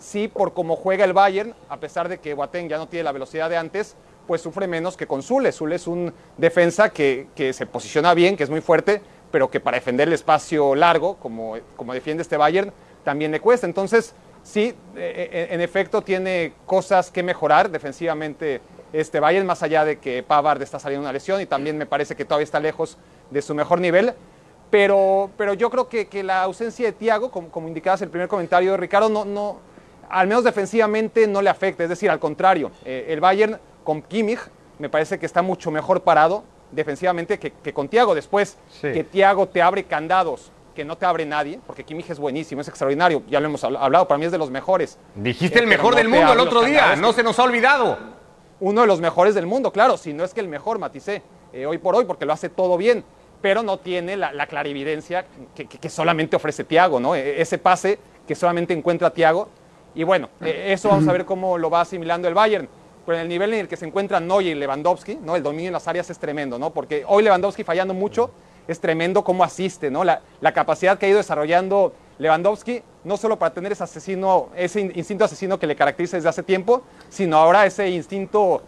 sí 0.00 0.26
por 0.26 0.52
cómo 0.52 0.74
juega 0.74 1.04
el 1.04 1.12
Bayern, 1.12 1.54
a 1.68 1.76
pesar 1.76 2.08
de 2.08 2.18
que 2.18 2.34
Boateng 2.34 2.68
ya 2.68 2.76
no 2.76 2.88
tiene 2.88 3.04
la 3.04 3.12
velocidad 3.12 3.48
de 3.48 3.56
antes, 3.56 3.94
pues 4.26 4.40
sufre 4.40 4.66
menos 4.66 4.96
que 4.96 5.06
con 5.06 5.22
Zule. 5.22 5.52
Zule 5.52 5.76
es 5.76 5.86
un 5.86 6.12
defensa 6.36 6.90
que, 6.90 7.28
se 7.52 7.66
posiciona 7.66 8.14
bien, 8.14 8.36
que 8.36 8.42
es 8.42 8.50
muy 8.50 8.60
fuerte, 8.60 9.00
pero 9.30 9.48
que 9.48 9.60
para 9.60 9.76
defender 9.76 10.08
el 10.08 10.14
espacio 10.14 10.74
largo, 10.74 11.16
como, 11.18 11.56
como 11.76 11.94
defiende 11.94 12.22
este 12.22 12.36
Bayern, 12.36 12.72
también 13.04 13.30
le 13.30 13.38
cuesta. 13.38 13.68
Entonces, 13.68 14.12
sí, 14.42 14.74
e, 14.96 15.48
e, 15.50 15.54
en 15.54 15.60
efecto 15.60 16.02
tiene 16.02 16.52
cosas 16.66 17.12
que 17.12 17.22
mejorar 17.22 17.70
defensivamente 17.70 18.60
este 18.92 19.20
Bayern, 19.20 19.46
más 19.46 19.62
allá 19.62 19.84
de 19.84 20.00
que 20.00 20.24
Pavard 20.24 20.60
está 20.62 20.80
saliendo 20.80 21.04
una 21.04 21.12
lesión 21.12 21.40
y 21.40 21.46
también 21.46 21.78
me 21.78 21.86
parece 21.86 22.16
que 22.16 22.24
todavía 22.24 22.44
está 22.44 22.58
lejos 22.58 22.98
de 23.30 23.40
su 23.40 23.54
mejor 23.54 23.80
nivel. 23.80 24.14
Pero, 24.70 25.30
pero 25.36 25.54
yo 25.54 25.68
creo 25.68 25.88
que, 25.88 26.06
que 26.06 26.22
la 26.22 26.42
ausencia 26.42 26.86
de 26.86 26.92
Thiago, 26.92 27.30
como, 27.30 27.50
como 27.50 27.68
indicabas 27.68 28.00
en 28.02 28.06
el 28.06 28.10
primer 28.10 28.28
comentario 28.28 28.72
de 28.72 28.76
Ricardo, 28.76 29.08
no, 29.08 29.24
no, 29.24 29.58
al 30.08 30.26
menos 30.26 30.44
defensivamente 30.44 31.26
no 31.26 31.42
le 31.42 31.50
afecta. 31.50 31.82
Es 31.82 31.88
decir, 31.88 32.10
al 32.10 32.20
contrario, 32.20 32.70
eh, 32.84 33.06
el 33.08 33.20
Bayern 33.20 33.58
con 33.84 34.02
Kimmich 34.02 34.40
me 34.78 34.88
parece 34.88 35.18
que 35.18 35.26
está 35.26 35.42
mucho 35.42 35.70
mejor 35.70 36.02
parado 36.02 36.44
defensivamente 36.70 37.38
que, 37.38 37.52
que 37.52 37.72
con 37.72 37.88
Thiago. 37.88 38.14
Después, 38.14 38.56
que 38.80 39.04
Thiago 39.04 39.48
te 39.48 39.60
abre 39.60 39.84
candados 39.84 40.52
que 40.74 40.84
no 40.84 40.96
te 40.96 41.04
abre 41.04 41.26
nadie, 41.26 41.60
porque 41.66 41.84
Kimmich 41.84 42.10
es 42.10 42.18
buenísimo, 42.18 42.60
es 42.60 42.68
extraordinario, 42.68 43.22
ya 43.28 43.40
lo 43.40 43.46
hemos 43.46 43.64
hablado, 43.64 44.06
para 44.06 44.18
mí 44.18 44.24
es 44.24 44.32
de 44.32 44.38
los 44.38 44.50
mejores. 44.50 44.98
Dijiste 45.14 45.58
el 45.58 45.66
mejor 45.66 45.94
del 45.94 46.08
mundo 46.08 46.32
el 46.32 46.40
otro 46.40 46.62
día, 46.62 46.96
no 46.96 47.12
se 47.12 47.22
nos 47.22 47.38
ha 47.38 47.42
olvidado. 47.42 47.98
Uno 48.60 48.82
de 48.82 48.86
los 48.86 49.00
mejores 49.00 49.34
del 49.34 49.46
mundo, 49.46 49.72
claro, 49.72 49.96
si 49.96 50.12
no 50.12 50.22
es 50.22 50.32
que 50.32 50.40
el 50.40 50.48
mejor, 50.48 50.78
maticé, 50.78 51.22
eh, 51.52 51.66
hoy 51.66 51.78
por 51.78 51.96
hoy, 51.96 52.04
porque 52.04 52.24
lo 52.24 52.32
hace 52.32 52.48
todo 52.48 52.76
bien 52.76 53.04
pero 53.40 53.62
no 53.62 53.78
tiene 53.78 54.16
la, 54.16 54.46
clarividencia 54.46 55.24
que, 55.54 55.88
solamente 55.88 56.36
ofrece 56.36 56.64
Tiago, 56.64 57.00
¿no? 57.00 57.14
E, 57.14 57.40
ese 57.40 57.58
pase 57.58 57.98
que 58.26 58.34
solamente 58.34 58.74
encuentra 58.74 59.10
Tiago. 59.10 59.48
Y 59.94 60.04
bueno, 60.04 60.28
e, 60.40 60.72
eso 60.72 60.88
vamos 60.88 61.08
a 61.08 61.12
ver 61.12 61.24
cómo 61.24 61.58
lo 61.58 61.70
va 61.70 61.80
asimilando 61.80 62.28
el 62.28 62.34
Bayern. 62.34 62.68
Pero 63.06 63.16
en 63.16 63.22
el 63.22 63.28
nivel 63.28 63.54
en 63.54 63.60
el 63.60 63.68
que 63.68 63.76
se 63.76 63.86
encuentran 63.86 64.28
Neuer 64.28 64.48
y 64.48 64.54
Lewandowski, 64.54 65.16
¿no? 65.16 65.34
El 65.34 65.42
dominio 65.42 65.68
en 65.68 65.72
las 65.72 65.88
áreas 65.88 66.10
es 66.10 66.18
tremendo, 66.18 66.58
¿no? 66.58 66.70
Porque 66.70 67.04
hoy 67.06 67.22
Lewandowski 67.22 67.64
fallando 67.64 67.94
mucho, 67.94 68.30
es 68.68 68.78
tremendo 68.78 69.24
cómo 69.24 69.42
asiste, 69.42 69.90
¿no? 69.90 70.04
La, 70.04 70.20
la 70.40 70.52
capacidad 70.52 70.98
que 70.98 71.06
ha 71.06 71.08
ido 71.08 71.18
desarrollando 71.18 71.94
Lewandowski, 72.18 72.82
no 73.04 73.16
solo 73.16 73.38
para 73.38 73.54
tener 73.54 73.72
ese 73.72 73.82
asesino, 73.82 74.50
ese 74.54 74.80
instinto 74.94 75.24
asesino 75.24 75.58
que 75.58 75.66
le 75.66 75.74
caracteriza 75.74 76.18
desde 76.18 76.28
hace 76.28 76.42
tiempo, 76.42 76.82
sino 77.08 77.38
ahora 77.38 77.64
ese 77.64 77.88
instinto 77.88 78.62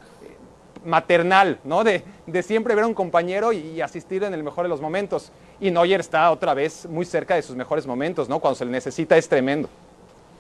maternal, 0.85 1.59
¿no? 1.65 1.85
De, 1.85 2.05
de, 2.27 2.43
siempre 2.43 2.75
ver 2.75 2.85
a 2.85 2.87
un 2.87 2.95
compañero 2.95 3.53
y, 3.53 3.81
asistir 3.81 4.25
en 4.25 4.35
el 4.35 4.43
mejor 4.43 4.65
de 4.65 4.69
los 4.69 4.81
momentos. 4.81 5.33
Y 5.61 5.71
Neuer 5.71 6.01
está 6.01 6.31
otra 6.31 6.55
vez 6.55 6.87
muy 6.87 7.05
cerca 7.05 7.35
de 7.35 7.43
sus 7.43 7.57
mejores 7.57 7.87
momentos, 7.87 8.29
¿no? 8.29 8.41
Cuando 8.41 8.57
se 8.57 8.65
le 8.65 8.71
necesita 8.71 9.17
es 9.17 9.29
tremendo. 9.29 9.69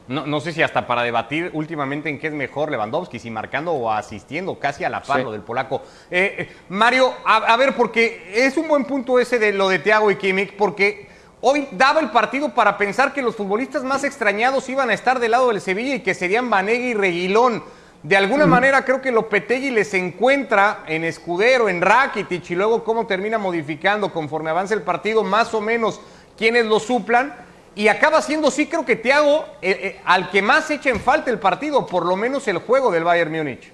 No, 0.08 0.26
no 0.26 0.40
sé 0.40 0.52
si 0.52 0.62
hasta 0.62 0.86
para 0.86 1.02
debatir 1.02 1.50
últimamente 1.54 2.08
en 2.08 2.18
qué 2.18 2.26
es 2.26 2.32
mejor 2.32 2.70
Lewandowski, 2.70 3.18
si 3.18 3.30
marcando 3.30 3.72
o 3.72 3.90
asistiendo, 3.90 4.58
casi 4.58 4.82
a 4.84 4.88
la 4.88 5.02
par 5.02 5.24
del 5.30 5.42
polaco. 5.42 5.82
Eh, 6.10 6.34
eh, 6.38 6.48
Mario, 6.68 7.14
a, 7.24 7.56
ver, 7.56 7.74
porque 7.76 8.32
es 8.34 8.56
un 8.56 8.66
buen 8.66 8.84
punto 8.84 9.20
ese 9.20 9.38
de 9.38 9.52
lo 9.52 9.68
de 9.68 9.78
Thiago 9.78 10.10
y 10.10 10.16
Kimmich, 10.16 10.56
porque 10.56 11.08
hoy 11.40 11.68
daba 11.70 12.00
el 12.00 12.10
partido 12.10 12.52
para 12.52 12.76
pensar 12.76 13.12
que 13.12 13.22
los 13.22 13.36
futbolistas 13.36 13.84
más 13.84 14.02
extrañados 14.02 14.68
iban 14.68 14.90
a 14.90 14.94
estar 14.94 15.20
del 15.20 15.30
lado 15.30 15.48
del 15.48 15.60
Sevilla 15.60 15.94
y 15.94 16.00
que 16.00 16.14
serían 16.14 16.50
Banega 16.50 16.84
y 16.84 16.94
Reguilón. 16.94 17.62
De 18.02 18.16
alguna 18.16 18.46
manera 18.46 18.84
creo 18.84 19.00
que 19.00 19.12
Lopetegui 19.12 19.70
les 19.70 19.94
encuentra 19.94 20.82
en 20.88 21.04
Escudero, 21.04 21.68
en 21.68 21.80
Rakitic 21.80 22.50
y 22.50 22.56
luego 22.56 22.82
cómo 22.82 23.06
termina 23.06 23.38
modificando 23.38 24.12
conforme 24.12 24.50
avanza 24.50 24.74
el 24.74 24.82
partido, 24.82 25.22
más 25.22 25.54
o 25.54 25.60
menos 25.60 26.00
quienes 26.36 26.66
lo 26.66 26.80
suplan. 26.80 27.32
Y 27.76 27.86
acaba 27.86 28.20
siendo, 28.20 28.50
sí, 28.50 28.66
creo 28.66 28.84
que 28.84 28.96
Thiago, 28.96 29.46
eh, 29.62 29.70
eh, 29.70 30.00
al 30.04 30.30
que 30.30 30.42
más 30.42 30.68
echa 30.72 30.90
en 30.90 30.98
falta 30.98 31.30
el 31.30 31.38
partido, 31.38 31.86
por 31.86 32.04
lo 32.04 32.16
menos 32.16 32.48
el 32.48 32.58
juego 32.58 32.90
del 32.90 33.04
Bayern 33.04 33.30
Múnich. 33.30 33.72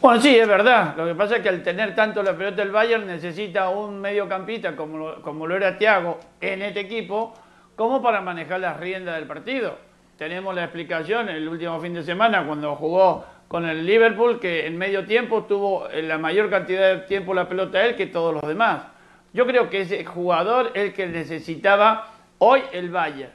Bueno, 0.00 0.22
sí, 0.22 0.38
es 0.38 0.46
verdad. 0.46 0.94
Lo 0.96 1.06
que 1.06 1.14
pasa 1.16 1.36
es 1.36 1.42
que 1.42 1.48
al 1.48 1.64
tener 1.64 1.96
tanto 1.96 2.22
la 2.22 2.36
pelota 2.36 2.62
del 2.62 2.70
Bayern 2.70 3.04
necesita 3.04 3.68
un 3.68 4.00
mediocampista 4.00 4.76
como 4.76 4.96
lo, 4.96 5.22
como 5.22 5.44
lo 5.48 5.56
era 5.56 5.76
Thiago 5.76 6.20
en 6.40 6.62
este 6.62 6.80
equipo, 6.80 7.34
como 7.74 8.00
para 8.00 8.20
manejar 8.20 8.60
las 8.60 8.78
riendas 8.78 9.16
del 9.16 9.26
partido 9.26 9.89
tenemos 10.20 10.54
la 10.54 10.64
explicación 10.64 11.30
el 11.30 11.48
último 11.48 11.80
fin 11.80 11.94
de 11.94 12.02
semana 12.02 12.46
cuando 12.46 12.76
jugó 12.76 13.24
con 13.48 13.64
el 13.64 13.86
Liverpool, 13.86 14.38
que 14.38 14.66
en 14.66 14.76
medio 14.76 15.06
tiempo 15.06 15.44
tuvo 15.44 15.88
la 15.88 16.18
mayor 16.18 16.50
cantidad 16.50 16.94
de 16.94 16.98
tiempo 17.06 17.32
la 17.32 17.48
pelota 17.48 17.82
él 17.82 17.96
que 17.96 18.04
todos 18.04 18.34
los 18.34 18.46
demás. 18.46 18.82
Yo 19.32 19.46
creo 19.46 19.70
que 19.70 19.80
ese 19.80 20.04
jugador 20.04 20.72
es 20.74 20.82
el 20.82 20.92
que 20.92 21.06
necesitaba 21.06 22.08
hoy 22.36 22.60
el 22.70 22.90
Bayern, 22.90 23.32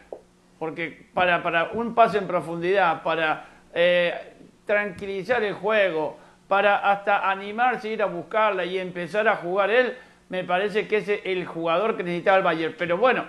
porque 0.60 1.08
para, 1.12 1.42
para 1.42 1.72
un 1.72 1.96
pase 1.96 2.20
en 2.20 2.28
profundidad, 2.28 3.02
para 3.02 3.48
eh, 3.74 4.36
tranquilizar 4.68 5.44
el 5.44 5.56
juego, 5.56 6.20
para 6.48 6.92
hasta 6.92 7.32
animarse, 7.32 7.90
ir 7.90 8.04
a 8.04 8.06
buscarla 8.06 8.64
y 8.64 8.78
empezar 8.78 9.28
a 9.28 9.38
jugar 9.38 9.72
él, 9.72 9.98
me 10.30 10.44
parece 10.44 10.88
que 10.88 10.98
es 10.98 11.10
el 11.24 11.48
jugador 11.48 11.98
que 11.98 12.04
necesitaba 12.04 12.38
el 12.38 12.44
Bayern. 12.44 12.76
Pero 12.78 13.00
bueno, 13.00 13.26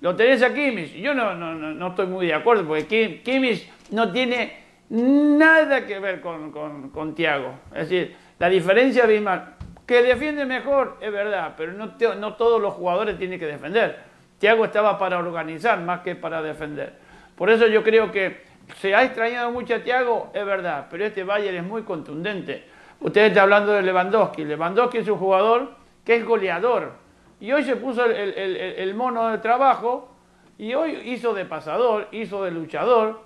lo 0.00 0.16
tenés 0.16 0.42
a 0.42 0.52
Kimmich. 0.52 0.94
Yo 0.94 1.14
no, 1.14 1.34
no, 1.34 1.54
no 1.54 1.88
estoy 1.88 2.06
muy 2.06 2.26
de 2.26 2.34
acuerdo 2.34 2.66
porque 2.66 3.20
Kimmich 3.22 3.68
no 3.90 4.10
tiene 4.12 4.60
nada 4.90 5.86
que 5.86 5.98
ver 5.98 6.20
con, 6.20 6.50
con, 6.50 7.14
Thiago. 7.14 7.54
Es 7.74 7.88
decir, 7.88 8.16
la 8.38 8.48
diferencia 8.48 9.04
abismal. 9.04 9.56
Que 9.86 10.02
defiende 10.02 10.44
mejor, 10.44 10.98
es 11.00 11.10
verdad, 11.10 11.54
pero 11.56 11.72
no, 11.72 11.94
no 12.16 12.34
todos 12.34 12.62
los 12.62 12.74
jugadores 12.74 13.18
tienen 13.18 13.40
que 13.40 13.46
defender. 13.46 13.98
Thiago 14.38 14.64
estaba 14.64 14.96
para 14.98 15.18
organizar 15.18 15.80
más 15.80 16.00
que 16.00 16.14
para 16.14 16.40
defender. 16.40 16.94
Por 17.34 17.50
eso 17.50 17.66
yo 17.66 17.82
creo 17.82 18.12
que 18.12 18.42
se 18.76 18.94
ha 18.94 19.02
extrañado 19.02 19.50
mucho 19.50 19.74
a 19.74 19.80
Thiago, 19.80 20.30
es 20.32 20.46
verdad, 20.46 20.86
pero 20.90 21.04
este 21.04 21.24
Bayern 21.24 21.56
es 21.56 21.64
muy 21.64 21.82
contundente. 21.82 22.64
Usted 23.00 23.26
está 23.26 23.42
hablando 23.42 23.72
de 23.72 23.82
Lewandowski. 23.82 24.44
Lewandowski 24.44 24.98
es 24.98 25.08
un 25.08 25.18
jugador 25.18 25.72
que 26.04 26.16
es 26.16 26.24
goleador. 26.24 26.92
Y 27.40 27.52
hoy 27.52 27.64
se 27.64 27.76
puso 27.76 28.04
el, 28.04 28.94
mono 28.94 29.30
de 29.30 29.38
trabajo 29.38 30.10
y 30.58 30.74
hoy 30.74 31.00
hizo 31.06 31.32
de 31.32 31.46
pasador, 31.46 32.08
hizo 32.12 32.44
de 32.44 32.50
luchador. 32.50 33.22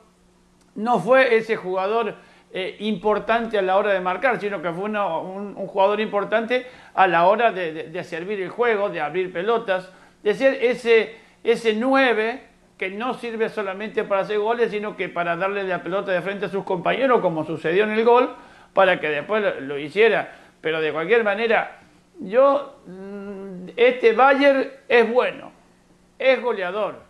No 0.77 1.01
fue 1.01 1.37
ese 1.37 1.57
jugador 1.57 2.15
eh, 2.53 2.77
importante 2.81 3.59
a 3.59 3.63
la 3.63 3.77
hora 3.77 3.93
de 3.93 4.01
marcar, 4.01 4.41
sino 4.41 4.63
que 4.63 4.73
fue 4.73 4.85
un, 4.85 5.55
jugador 5.67 6.01
importante 6.01 6.67
a 6.95 7.09
la 7.09 7.27
hora 7.27 7.51
de, 7.51 8.05
servir 8.05 8.41
el 8.41 8.51
juego, 8.51 8.89
de 8.89 9.01
abrir 9.01 9.33
pelotas, 9.33 9.91
de 10.23 10.35
ser 10.35 10.63
ese, 10.63 11.17
ese 11.43 11.75
9 11.75 12.55
que 12.79 12.91
no 12.91 13.15
sirve 13.15 13.49
solamente 13.49 14.05
para 14.05 14.23
hacer 14.23 14.39
goles, 14.39 14.71
sino 14.71 14.97
que 14.97 15.09
para 15.09 15.37
darle 15.37 15.65
la 15.65 15.83
pelota 15.83 16.13
de 16.13 16.23
frente 16.23 16.47
a 16.47 16.49
sus 16.49 16.65
compañeros, 16.65 17.21
como 17.21 17.45
sucedió 17.45 17.85
en 17.85 17.91
el 17.91 18.05
gol, 18.05 18.35
para 18.73 19.01
que 19.01 19.09
después 19.09 19.43
lo, 19.61 19.79
hiciera. 19.79 20.33
Pero 20.61 20.81
de 20.81 20.93
cualquier 20.93 21.23
manera, 21.23 21.79
yo, 22.21 22.81
mm, 22.87 23.69
este 23.77 24.13
Bayern 24.13 24.71
es 24.89 25.11
bueno, 25.13 25.53
es 26.19 26.41
goleador, 26.43 27.03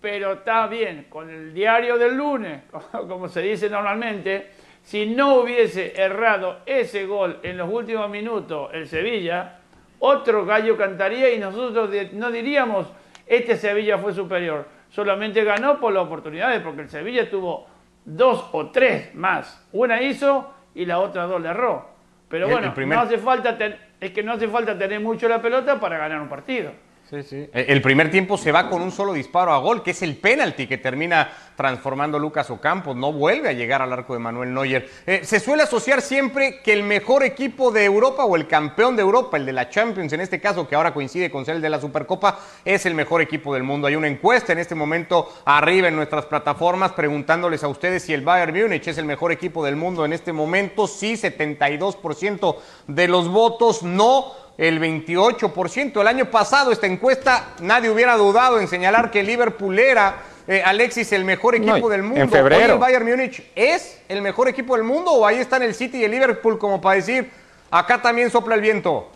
pero 0.00 0.32
está 0.32 0.66
bien, 0.66 1.06
con 1.08 1.30
el 1.30 1.52
diario 1.52 1.98
del 1.98 2.16
lunes, 2.16 2.62
como 3.08 3.28
se 3.28 3.42
dice 3.42 3.68
normalmente, 3.68 4.50
si 4.82 5.06
no 5.06 5.36
hubiese 5.36 6.00
errado 6.00 6.60
ese 6.66 7.06
gol 7.06 7.38
en 7.42 7.56
los 7.56 7.70
últimos 7.70 8.08
minutos 8.08 8.70
el 8.72 8.88
Sevilla, 8.88 9.58
otro 9.98 10.46
gallo 10.46 10.76
cantaría 10.76 11.32
y 11.32 11.38
nosotros 11.38 11.90
no 12.12 12.30
diríamos, 12.30 12.86
este 13.26 13.56
Sevilla 13.56 13.98
fue 13.98 14.14
superior, 14.14 14.66
solamente 14.88 15.44
ganó 15.44 15.78
por 15.78 15.92
las 15.92 16.04
oportunidades, 16.04 16.60
porque 16.62 16.82
el 16.82 16.88
Sevilla 16.88 17.28
tuvo 17.28 17.66
dos 18.04 18.48
o 18.52 18.70
tres 18.70 19.14
más, 19.14 19.68
una 19.72 20.02
hizo 20.02 20.52
y 20.74 20.86
la 20.86 20.98
otra 20.98 21.24
dos 21.24 21.40
le 21.40 21.48
erró. 21.48 21.90
Pero 22.28 22.48
bueno, 22.48 22.72
no 22.76 23.00
hace 23.00 23.18
falta 23.18 23.58
es 24.00 24.12
que 24.12 24.22
no 24.22 24.32
hace 24.32 24.48
falta 24.48 24.78
tener 24.78 25.00
mucho 25.00 25.28
la 25.28 25.42
pelota 25.42 25.78
para 25.78 25.98
ganar 25.98 26.20
un 26.20 26.28
partido. 26.28 26.72
Sí, 27.10 27.24
sí. 27.24 27.50
Eh, 27.52 27.66
el 27.66 27.82
primer 27.82 28.08
tiempo 28.08 28.38
se 28.38 28.52
va 28.52 28.70
con 28.70 28.80
un 28.80 28.92
solo 28.92 29.12
disparo 29.12 29.52
a 29.52 29.58
gol, 29.58 29.82
que 29.82 29.90
es 29.90 30.02
el 30.02 30.16
penalti 30.16 30.68
que 30.68 30.78
termina 30.78 31.28
transformando 31.56 32.20
Lucas 32.20 32.48
Ocampo. 32.50 32.94
No 32.94 33.12
vuelve 33.12 33.48
a 33.48 33.52
llegar 33.52 33.82
al 33.82 33.92
arco 33.92 34.12
de 34.12 34.20
Manuel 34.20 34.54
Neuer. 34.54 34.88
Eh, 35.04 35.22
se 35.24 35.40
suele 35.40 35.64
asociar 35.64 36.02
siempre 36.02 36.60
que 36.62 36.72
el 36.72 36.84
mejor 36.84 37.24
equipo 37.24 37.72
de 37.72 37.84
Europa 37.84 38.24
o 38.24 38.36
el 38.36 38.46
campeón 38.46 38.94
de 38.94 39.02
Europa, 39.02 39.36
el 39.38 39.44
de 39.44 39.52
la 39.52 39.68
Champions 39.68 40.12
en 40.12 40.20
este 40.20 40.40
caso, 40.40 40.68
que 40.68 40.76
ahora 40.76 40.94
coincide 40.94 41.32
con 41.32 41.44
ser 41.44 41.56
el 41.56 41.62
de 41.62 41.70
la 41.70 41.80
Supercopa, 41.80 42.38
es 42.64 42.86
el 42.86 42.94
mejor 42.94 43.22
equipo 43.22 43.54
del 43.54 43.64
mundo. 43.64 43.88
Hay 43.88 43.96
una 43.96 44.06
encuesta 44.06 44.52
en 44.52 44.60
este 44.60 44.76
momento 44.76 45.32
arriba 45.46 45.88
en 45.88 45.96
nuestras 45.96 46.26
plataformas 46.26 46.92
preguntándoles 46.92 47.64
a 47.64 47.68
ustedes 47.68 48.04
si 48.04 48.14
el 48.14 48.22
Bayern 48.22 48.56
Múnich 48.56 48.86
es 48.86 48.98
el 48.98 49.04
mejor 49.04 49.32
equipo 49.32 49.64
del 49.64 49.74
mundo 49.74 50.04
en 50.04 50.12
este 50.12 50.32
momento. 50.32 50.86
Sí, 50.86 51.14
72% 51.14 52.56
de 52.86 53.08
los 53.08 53.28
votos. 53.28 53.82
No 53.82 54.49
el 54.58 54.80
28%. 54.80 56.00
El 56.00 56.06
año 56.06 56.26
pasado 56.26 56.70
esta 56.72 56.86
encuesta 56.86 57.54
nadie 57.60 57.90
hubiera 57.90 58.16
dudado 58.16 58.60
en 58.60 58.68
señalar 58.68 59.10
que 59.10 59.22
Liverpool 59.22 59.78
era, 59.78 60.16
eh, 60.46 60.62
Alexis, 60.64 61.12
el 61.12 61.24
mejor 61.24 61.54
equipo 61.54 61.88
del 61.88 62.02
mundo. 62.02 62.20
En 62.20 62.30
febrero. 62.30 62.74
el 62.74 62.78
Bayern 62.78 63.06
Múnich 63.08 63.50
es 63.54 64.02
el 64.08 64.22
mejor 64.22 64.48
equipo 64.48 64.76
del 64.76 64.84
mundo 64.84 65.12
o 65.12 65.26
ahí 65.26 65.36
están 65.36 65.62
el 65.62 65.74
City 65.74 65.98
y 65.98 66.04
el 66.04 66.10
Liverpool 66.10 66.58
como 66.58 66.80
para 66.80 66.96
decir, 66.96 67.30
acá 67.70 68.02
también 68.02 68.30
sopla 68.30 68.54
el 68.54 68.60
viento. 68.60 69.10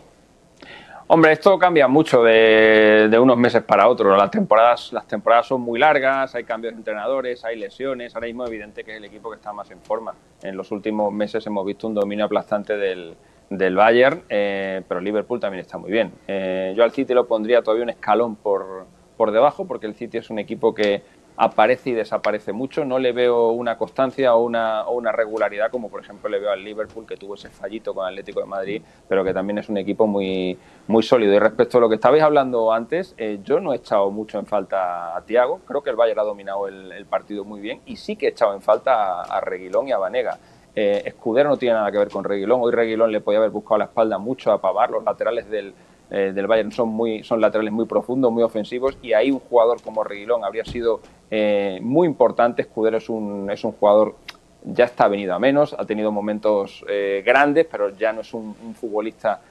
Hombre, 1.07 1.33
esto 1.33 1.59
cambia 1.59 1.87
mucho 1.87 2.23
de, 2.23 3.07
de, 3.11 3.19
unos 3.19 3.37
meses 3.37 3.61
para 3.61 3.87
otros. 3.87 4.17
Las 4.17 4.31
temporadas, 4.31 4.91
las 4.91 5.05
temporadas 5.05 5.45
son 5.45 5.61
muy 5.61 5.77
largas, 5.77 6.33
hay 6.33 6.43
cambios 6.45 6.73
de 6.73 6.79
entrenadores, 6.79 7.45
hay 7.45 7.59
lesiones. 7.59 8.15
Ahora 8.15 8.25
mismo 8.25 8.43
es 8.43 8.49
evidente 8.49 8.83
que 8.83 8.93
es 8.93 8.97
el 8.97 9.05
equipo 9.05 9.29
que 9.29 9.35
está 9.35 9.53
más 9.53 9.69
en 9.69 9.79
forma. 9.81 10.15
En 10.41 10.57
los 10.57 10.71
últimos 10.71 11.13
meses 11.13 11.45
hemos 11.45 11.63
visto 11.63 11.87
un 11.87 11.93
dominio 11.93 12.25
aplastante 12.25 12.75
del, 12.75 13.15
del 13.49 13.75
Bayern, 13.75 14.23
eh, 14.29 14.81
pero 14.87 14.99
Liverpool 14.99 15.39
también 15.39 15.61
está 15.61 15.77
muy 15.77 15.91
bien. 15.91 16.11
Eh, 16.27 16.73
yo 16.75 16.83
al 16.83 16.91
City 16.91 17.13
lo 17.13 17.27
pondría 17.27 17.61
todavía 17.61 17.83
un 17.83 17.89
escalón 17.89 18.35
por, 18.35 18.85
por 19.17 19.31
debajo, 19.31 19.65
porque 19.65 19.87
el 19.87 19.95
City 19.95 20.17
es 20.17 20.29
un 20.29 20.39
equipo 20.39 20.73
que 20.73 21.03
aparece 21.37 21.91
y 21.91 21.93
desaparece 21.93 22.53
mucho. 22.53 22.85
No 22.85 22.99
le 22.99 23.11
veo 23.11 23.49
una 23.49 23.77
constancia 23.77 24.35
o 24.35 24.43
una, 24.43 24.85
o 24.87 24.95
una 24.95 25.11
regularidad 25.11 25.69
como 25.71 25.89
por 25.89 26.01
ejemplo 26.01 26.29
le 26.29 26.39
veo 26.39 26.51
al 26.51 26.63
Liverpool 26.63 27.05
que 27.05 27.17
tuvo 27.17 27.35
ese 27.35 27.49
fallito 27.49 27.93
con 27.93 28.05
Atlético 28.05 28.39
de 28.39 28.45
Madrid, 28.45 28.81
pero 29.07 29.23
que 29.23 29.33
también 29.33 29.57
es 29.57 29.69
un 29.69 29.77
equipo 29.77 30.07
muy, 30.07 30.57
muy 30.87 31.03
sólido. 31.03 31.33
Y 31.33 31.39
respecto 31.39 31.77
a 31.77 31.81
lo 31.81 31.89
que 31.89 31.95
estabais 31.95 32.23
hablando 32.23 32.71
antes, 32.71 33.13
eh, 33.17 33.39
yo 33.43 33.59
no 33.59 33.73
he 33.73 33.77
echado 33.77 34.09
mucho 34.11 34.39
en 34.39 34.45
falta 34.45 35.15
a 35.15 35.21
Tiago. 35.25 35.59
Creo 35.67 35.83
que 35.83 35.89
el 35.89 35.95
Bayern 35.95 36.19
ha 36.19 36.23
dominado 36.23 36.67
el, 36.67 37.05
partido 37.05 37.45
muy 37.45 37.61
bien 37.61 37.81
y 37.85 37.97
sí 37.97 38.15
que 38.15 38.25
he 38.25 38.29
echado 38.29 38.55
en 38.55 38.61
falta 38.61 39.21
a, 39.21 39.37
a 39.37 39.41
Reguilón 39.41 39.87
y 39.87 39.91
a 39.91 39.97
Vanega. 39.97 40.39
Eh, 40.75 41.03
Escudero 41.05 41.49
no 41.49 41.57
tiene 41.57 41.75
nada 41.75 41.89
que 41.89 41.97
ver 41.97 42.09
con 42.09 42.23
Reguilón. 42.23 42.59
Hoy 42.61 42.73
Reguilón 42.73 43.11
le 43.11 43.21
podía 43.21 43.39
haber 43.39 43.51
buscado 43.51 43.77
la 43.77 43.85
espalda 43.85 44.17
mucho 44.17 44.51
a 44.51 44.59
Pavar. 44.59 44.89
Los 44.89 45.05
laterales 45.05 45.49
del, 45.49 45.73
eh, 46.11 46.33
del 46.35 46.47
Bayern 46.47 46.71
son, 46.71 46.89
muy, 46.89 47.23
son 47.23 47.39
laterales 47.39 47.71
muy 47.71 47.85
profundos, 47.85 48.31
muy 48.31 48.43
ofensivos. 48.43 48.97
Y 49.01 49.13
ahí 49.13 49.31
un 49.31 49.39
jugador 49.39 49.81
como 49.81 50.03
Reguilón 50.03 50.43
habría 50.43 50.65
sido 50.65 50.99
eh, 51.31 51.79
muy 51.81 52.07
importante. 52.07 52.63
Escudero 52.63 52.97
es 52.97 53.07
un, 53.09 53.49
es 53.49 53.63
un 53.63 53.71
jugador, 53.71 54.15
ya 54.65 54.83
está 54.83 55.07
venido 55.07 55.33
a 55.33 55.39
menos. 55.39 55.73
Ha 55.79 55.85
tenido 55.85 56.11
momentos 56.11 56.83
grandes, 57.23 57.67
pero 57.71 57.89
ya 57.89 58.11
no 58.11 58.21
es 58.21 58.33
un, 58.33 58.55
futbolista 58.75 59.41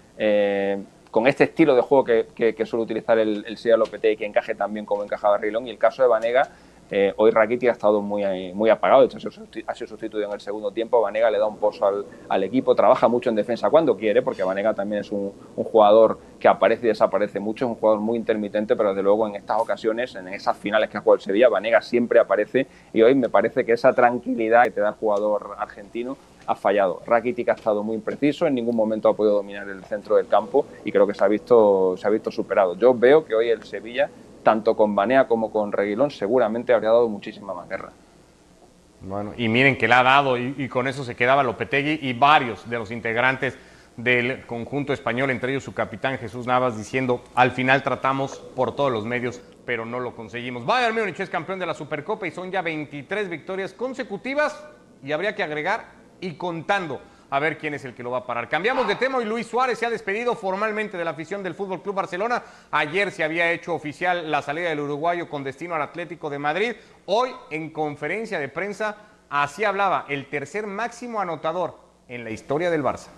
con 1.10 1.26
este 1.28 1.44
estilo 1.44 1.74
de 1.74 1.80
juego 1.80 2.04
que, 2.04 2.66
suele 2.66 2.84
utilizar 2.84 3.18
el, 3.18 3.44
el 3.46 3.56
Sia 3.56 3.76
y 4.02 4.16
que 4.16 4.26
encaje 4.26 4.54
también 4.54 4.84
como 4.84 5.04
encajaba 5.04 5.38
Reguilón. 5.38 5.66
Y 5.68 5.70
el 5.70 5.78
caso 5.78 6.02
de 6.02 6.08
Vanega 6.08 6.50
eh, 6.90 7.14
hoy 7.16 7.30
Rakiti 7.30 7.66
ha 7.68 7.72
estado 7.72 8.02
muy, 8.02 8.52
muy 8.52 8.70
apagado, 8.70 9.06
ha 9.06 9.74
sido 9.74 9.88
sustituido 9.88 10.26
en 10.26 10.32
el 10.32 10.40
segundo 10.40 10.70
tiempo. 10.70 11.00
Vanega 11.00 11.30
le 11.30 11.38
da 11.38 11.46
un 11.46 11.56
pozo 11.56 12.04
al, 12.28 12.42
equipo, 12.42 12.74
trabaja 12.74 13.08
mucho 13.08 13.30
en 13.30 13.36
defensa 13.36 13.70
cuando 13.70 13.96
quiere, 13.96 14.22
porque 14.22 14.42
Vanega 14.42 14.74
también 14.74 15.00
es 15.00 15.10
un, 15.10 15.32
jugador 15.56 16.18
que 16.38 16.46
aparece 16.46 16.86
y 16.86 16.88
desaparece 16.88 17.40
mucho, 17.40 17.64
es 17.64 17.70
un 17.70 17.76
jugador 17.76 18.00
muy 18.00 18.16
intermitente, 18.16 18.76
pero 18.76 18.90
desde 18.90 19.02
luego 19.02 19.26
en 19.26 19.34
estas 19.34 19.60
ocasiones, 19.60 20.14
en 20.14 20.28
esas 20.28 20.56
finales 20.56 20.90
que 20.90 20.98
ha 20.98 21.00
jugado 21.00 21.16
el 21.16 21.22
Sevilla, 21.22 21.48
Vanega 21.48 21.80
siempre 21.80 22.20
aparece 22.20 22.66
y 22.92 23.02
hoy 23.02 23.14
me 23.14 23.28
parece 23.28 23.64
que 23.64 23.72
esa 23.72 23.92
tranquilidad 23.92 24.64
que 24.64 24.72
te 24.72 24.80
da 24.80 24.90
el 24.90 24.94
jugador 24.94 25.56
argentino 25.58 26.16
ha 26.46 26.54
fallado. 26.54 27.00
Rakitic 27.06 27.48
ha 27.48 27.52
estado 27.52 27.82
muy 27.82 27.96
impreciso, 27.96 28.46
en 28.46 28.54
ningún 28.54 28.76
momento 28.76 29.08
ha 29.08 29.14
podido 29.14 29.36
dominar 29.36 29.68
el 29.68 29.82
centro 29.84 30.16
del 30.16 30.28
campo 30.28 30.66
y 30.84 30.92
creo 30.92 31.06
que 31.06 31.14
se 31.14 31.24
ha 31.24 31.28
visto, 31.28 31.96
se 31.96 32.06
ha 32.06 32.10
visto 32.10 32.30
superado. 32.30 32.76
Yo 32.76 32.94
veo 32.94 33.24
que 33.24 33.34
hoy 33.34 33.48
el 33.48 33.62
Sevilla 33.62 34.10
tanto 34.44 34.76
con 34.76 34.94
Banea 34.94 35.26
como 35.26 35.50
con 35.50 35.72
Reguilón, 35.72 36.12
seguramente 36.12 36.72
habría 36.72 36.90
dado 36.90 37.08
muchísima 37.08 37.52
más 37.52 37.68
guerra. 37.68 37.90
Bueno, 39.00 39.32
y 39.36 39.48
miren 39.48 39.76
que 39.76 39.88
le 39.88 39.94
ha 39.94 40.02
dado, 40.02 40.38
y, 40.38 40.68
con 40.68 40.86
eso 40.86 41.04
se 41.04 41.16
quedaba 41.16 41.42
Lopetegui 41.42 41.98
y 42.08 42.12
varios 42.12 42.68
de 42.70 42.78
los 42.78 42.90
integrantes 42.90 43.58
del 43.96 44.46
conjunto 44.46 44.92
español, 44.92 45.30
entre 45.30 45.52
ellos 45.52 45.64
su 45.64 45.74
capitán 45.74 46.18
Jesús 46.18 46.46
Navas, 46.46 46.76
diciendo, 46.76 47.22
al 47.34 47.50
final 47.50 47.82
tratamos 47.82 48.38
por 48.38 48.74
todos 48.74 48.90
los 48.90 49.04
medios, 49.04 49.42
pero 49.66 49.84
no 49.84 50.00
lo 50.00 50.16
conseguimos. 50.16 50.64
Bayern 50.64 50.94
Múnich 50.94 51.20
es 51.20 51.28
campeón 51.28 51.58
de 51.58 51.66
la 51.66 51.74
Supercopa 51.74 52.26
y 52.26 52.30
son 52.30 52.50
ya 52.50 52.62
23 52.62 53.28
victorias 53.28 53.72
consecutivas, 53.72 54.64
y 55.02 55.12
habría 55.12 55.34
que 55.34 55.42
agregar, 55.42 55.86
y 56.20 56.34
contando 56.34 57.00
a 57.30 57.38
ver 57.38 57.58
quién 57.58 57.74
es 57.74 57.84
el 57.84 57.94
que 57.94 58.02
lo 58.02 58.10
va 58.10 58.18
a 58.18 58.26
parar. 58.26 58.48
Cambiamos 58.48 58.86
de 58.86 58.96
tema 58.96 59.22
y 59.22 59.24
Luis 59.24 59.46
Suárez 59.46 59.78
se 59.78 59.86
ha 59.86 59.90
despedido 59.90 60.34
formalmente 60.34 60.96
de 60.96 61.04
la 61.04 61.12
afición 61.12 61.42
del 61.42 61.54
Fútbol 61.54 61.82
Club 61.82 61.94
Barcelona. 61.94 62.42
Ayer 62.70 63.10
se 63.10 63.24
había 63.24 63.50
hecho 63.52 63.74
oficial 63.74 64.30
la 64.30 64.42
salida 64.42 64.68
del 64.68 64.80
uruguayo 64.80 65.28
con 65.28 65.44
destino 65.44 65.74
al 65.74 65.82
Atlético 65.82 66.30
de 66.30 66.38
Madrid. 66.38 66.72
Hoy, 67.06 67.30
en 67.50 67.70
conferencia 67.70 68.38
de 68.38 68.48
prensa, 68.48 68.96
así 69.30 69.64
hablaba 69.64 70.06
el 70.08 70.28
tercer 70.28 70.66
máximo 70.66 71.20
anotador 71.20 71.78
en 72.08 72.24
la 72.24 72.30
historia 72.30 72.70
del 72.70 72.82
Barça. 72.82 73.08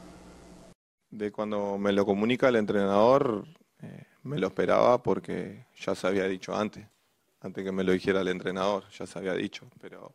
De 1.11 1.33
cuando 1.33 1.79
me 1.79 1.93
lo 1.93 2.05
comunica 2.05 2.49
el 2.49 2.57
entrenador, 2.57 3.47
eh, 3.83 4.05
me 4.23 4.39
lo 4.39 4.49
esperaba 4.49 5.03
porque 5.03 5.67
ya 5.77 5.95
se 5.95 6.07
había 6.07 6.25
dicho 6.25 6.55
antes, 6.55 6.87
antes 7.41 7.65
que 7.65 7.73
me 7.73 7.85
lo 7.85 7.93
dijera 7.93 8.21
el 8.21 8.29
entrenador, 8.29 8.89
ya 8.91 9.07
se 9.07 9.19
había 9.19 9.35
dicho, 9.35 9.67
pero, 9.81 10.15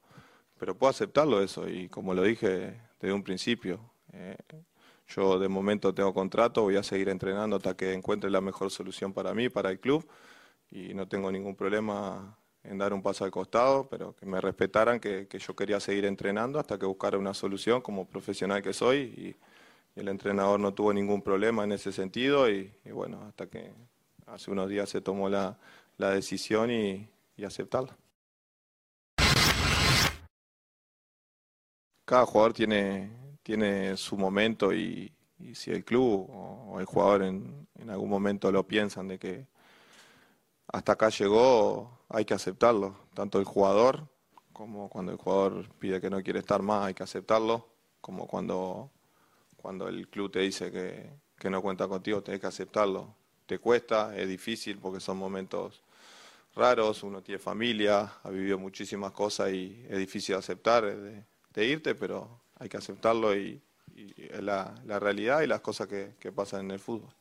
pero 0.59 0.75
puedo 0.75 0.91
aceptarlo 0.91 1.41
eso 1.41 1.67
y 1.67 1.87
como 1.87 2.13
lo 2.13 2.23
dije 2.23 2.75
desde 3.01 3.13
un 3.13 3.23
principio, 3.23 3.79
eh, 4.13 4.37
yo 5.07 5.39
de 5.39 5.49
momento 5.49 5.93
tengo 5.93 6.13
contrato, 6.13 6.61
voy 6.61 6.77
a 6.77 6.83
seguir 6.83 7.09
entrenando 7.09 7.57
hasta 7.57 7.75
que 7.75 7.93
encuentre 7.93 8.29
la 8.29 8.41
mejor 8.41 8.71
solución 8.71 9.11
para 9.11 9.33
mí, 9.33 9.49
para 9.49 9.71
el 9.71 9.79
club, 9.79 10.07
y 10.69 10.93
no 10.93 11.07
tengo 11.07 11.31
ningún 11.31 11.55
problema 11.55 12.37
en 12.63 12.77
dar 12.77 12.93
un 12.93 13.01
paso 13.01 13.25
al 13.25 13.31
costado, 13.31 13.87
pero 13.89 14.15
que 14.15 14.25
me 14.25 14.39
respetaran 14.39 14.99
que, 14.99 15.27
yo 15.31 15.55
quería 15.55 15.79
seguir 15.79 16.05
entrenando 16.05 16.59
hasta 16.59 16.77
que 16.77 16.85
buscara 16.85 17.17
una 17.17 17.33
solución 17.33 17.81
como 17.81 18.05
profesional 18.05 18.61
que 18.61 18.71
soy, 18.71 19.35
el 19.95 20.07
entrenador 20.07 20.59
no 20.59 20.73
tuvo 20.73 20.93
ningún 20.93 21.21
problema 21.21 21.63
en 21.63 21.73
ese 21.73 21.91
sentido 21.91 22.49
y, 22.49 22.71
bueno, 22.93 23.23
hasta 23.27 23.47
que 23.47 23.71
hace 24.27 24.51
unos 24.51 24.69
días 24.69 24.89
se 24.89 25.01
tomó 25.01 25.27
la, 25.27 25.57
decisión 25.97 26.71
y, 26.71 27.07
aceptarla. 27.45 27.97
Cada 32.11 32.25
jugador 32.25 32.51
tiene, 32.51 33.09
tiene 33.41 33.95
su 33.95 34.17
momento 34.17 34.73
y, 34.73 35.13
si 35.53 35.71
el 35.71 35.85
club 35.85 36.29
o 36.29 36.77
el 36.81 36.85
jugador 36.85 37.23
en, 37.23 37.65
algún 37.87 38.09
momento 38.09 38.51
lo 38.51 38.67
piensan 38.67 39.07
de 39.07 39.17
que 39.17 39.47
hasta 40.67 40.91
acá 40.91 41.07
llegó, 41.07 41.99
hay 42.09 42.25
que 42.25 42.33
aceptarlo, 42.33 42.97
tanto 43.13 43.39
el 43.39 43.45
jugador 43.45 44.09
como 44.51 44.89
cuando 44.89 45.13
el 45.13 45.17
jugador 45.17 45.69
pide 45.79 46.01
que 46.01 46.09
no 46.09 46.21
quiere 46.21 46.39
estar 46.39 46.61
más, 46.61 46.87
hay 46.87 46.93
que 46.93 47.03
aceptarlo, 47.03 47.65
como 48.01 48.27
cuando 48.27 48.91
cuando 49.55 49.87
el 49.87 50.09
club 50.09 50.29
te 50.29 50.39
dice 50.39 50.69
que, 50.69 51.49
no 51.49 51.61
cuenta 51.61 51.87
contigo, 51.87 52.21
tenés 52.21 52.41
que 52.41 52.47
aceptarlo. 52.47 53.15
Te 53.45 53.57
cuesta, 53.57 54.17
es 54.17 54.27
difícil 54.27 54.79
porque 54.79 54.99
son 54.99 55.15
momentos 55.15 55.81
raros, 56.55 57.03
uno 57.03 57.21
tiene 57.21 57.39
familia, 57.39 58.15
ha 58.21 58.29
vivido 58.29 58.59
muchísimas 58.59 59.13
cosas 59.13 59.53
y 59.53 59.85
es 59.87 59.97
difícil 59.97 60.35
aceptar 60.35 60.83
irte, 61.55 61.95
pero 61.95 62.41
hay 62.59 62.69
que 62.69 62.77
aceptarlo 62.77 63.35
y, 63.35 63.61
es 63.95 64.41
la, 64.41 64.73
realidad 64.99 65.41
y 65.41 65.47
las 65.47 65.61
cosas 65.61 65.87
que, 65.87 66.15
que 66.19 66.31
pasan 66.31 66.61
en 66.61 66.71
el 66.71 66.79
fútbol. 66.79 67.13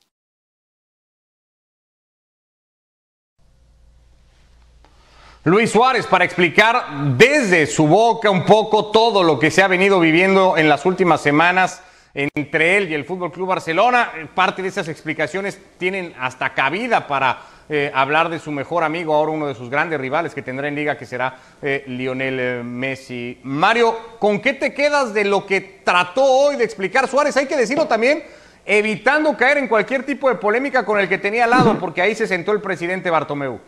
Luis 5.45 5.71
Suárez 5.71 6.07
para 6.07 6.25
explicar 6.25 7.17
desde 7.17 7.67
su 7.67 7.87
boca 7.87 8.31
un 8.31 8.45
poco 8.45 8.91
todo 8.91 9.23
lo 9.23 9.39
que 9.39 9.51
se 9.51 9.63
ha 9.63 9.69
venido 9.69 9.99
viviendo 9.99 10.59
en 10.59 10.69
las 10.69 10.85
últimas 10.85 11.23
semanas 11.23 11.83
entre 12.15 12.77
él 12.77 12.91
y 12.91 12.95
el 12.95 13.05
Fútbol 13.05 13.33
Club 13.33 13.49
Barcelona. 13.49 14.11
Parte 14.35 14.63
de 14.63 14.69
esas 14.69 14.89
explicaciones 14.89 15.61
tienen 15.79 16.15
hasta 16.19 16.55
cabida 16.55 17.07
para 17.07 17.39
eh, 17.73 17.91
hablar 17.95 18.29
de 18.31 18.41
su 18.41 18.51
mejor 18.51 18.83
amigo, 18.83 19.15
ahora 19.15 19.31
uno 19.31 19.47
de 19.47 19.55
sus 19.55 19.71
grandes 19.71 20.01
rivales 20.01 20.35
que 20.35 20.43
tendrá 20.43 20.67
en 20.67 20.75
liga, 20.75 20.99
que 20.99 21.07
será 21.07 21.37
eh, 21.63 21.85
Lionel 21.87 22.41
eh, 22.41 22.63
Messi. 22.65 23.39
Mario, 23.45 23.97
¿con 24.19 24.41
qué 24.41 24.55
te 24.55 24.75
quedas 24.75 25.15
de 25.15 25.25
lo 25.25 25.47
que 25.47 25.61
trató 25.85 26.25
hoy 26.25 26.57
de 26.57 26.65
explicar 26.65 27.07
Suárez? 27.07 27.37
Hay 27.37 27.47
que 27.47 27.57
decirlo 27.57 27.87
también, 27.87 28.25
evitando 28.67 29.37
caer 29.37 29.59
en 29.59 29.69
cualquier 29.69 30.05
tipo 30.05 30.29
de 30.29 30.35
polémica 30.35 30.85
con 30.85 30.99
el 30.99 31.09
que 31.09 31.19
tenía 31.19 31.45
al 31.45 31.51
lado, 31.51 31.79
porque 31.79 32.03
ahí 32.03 32.17
se 32.17 32.27
sentó 32.27 32.51
el 32.51 32.61
presidente 32.61 33.09
Bartomeu. 33.09 33.61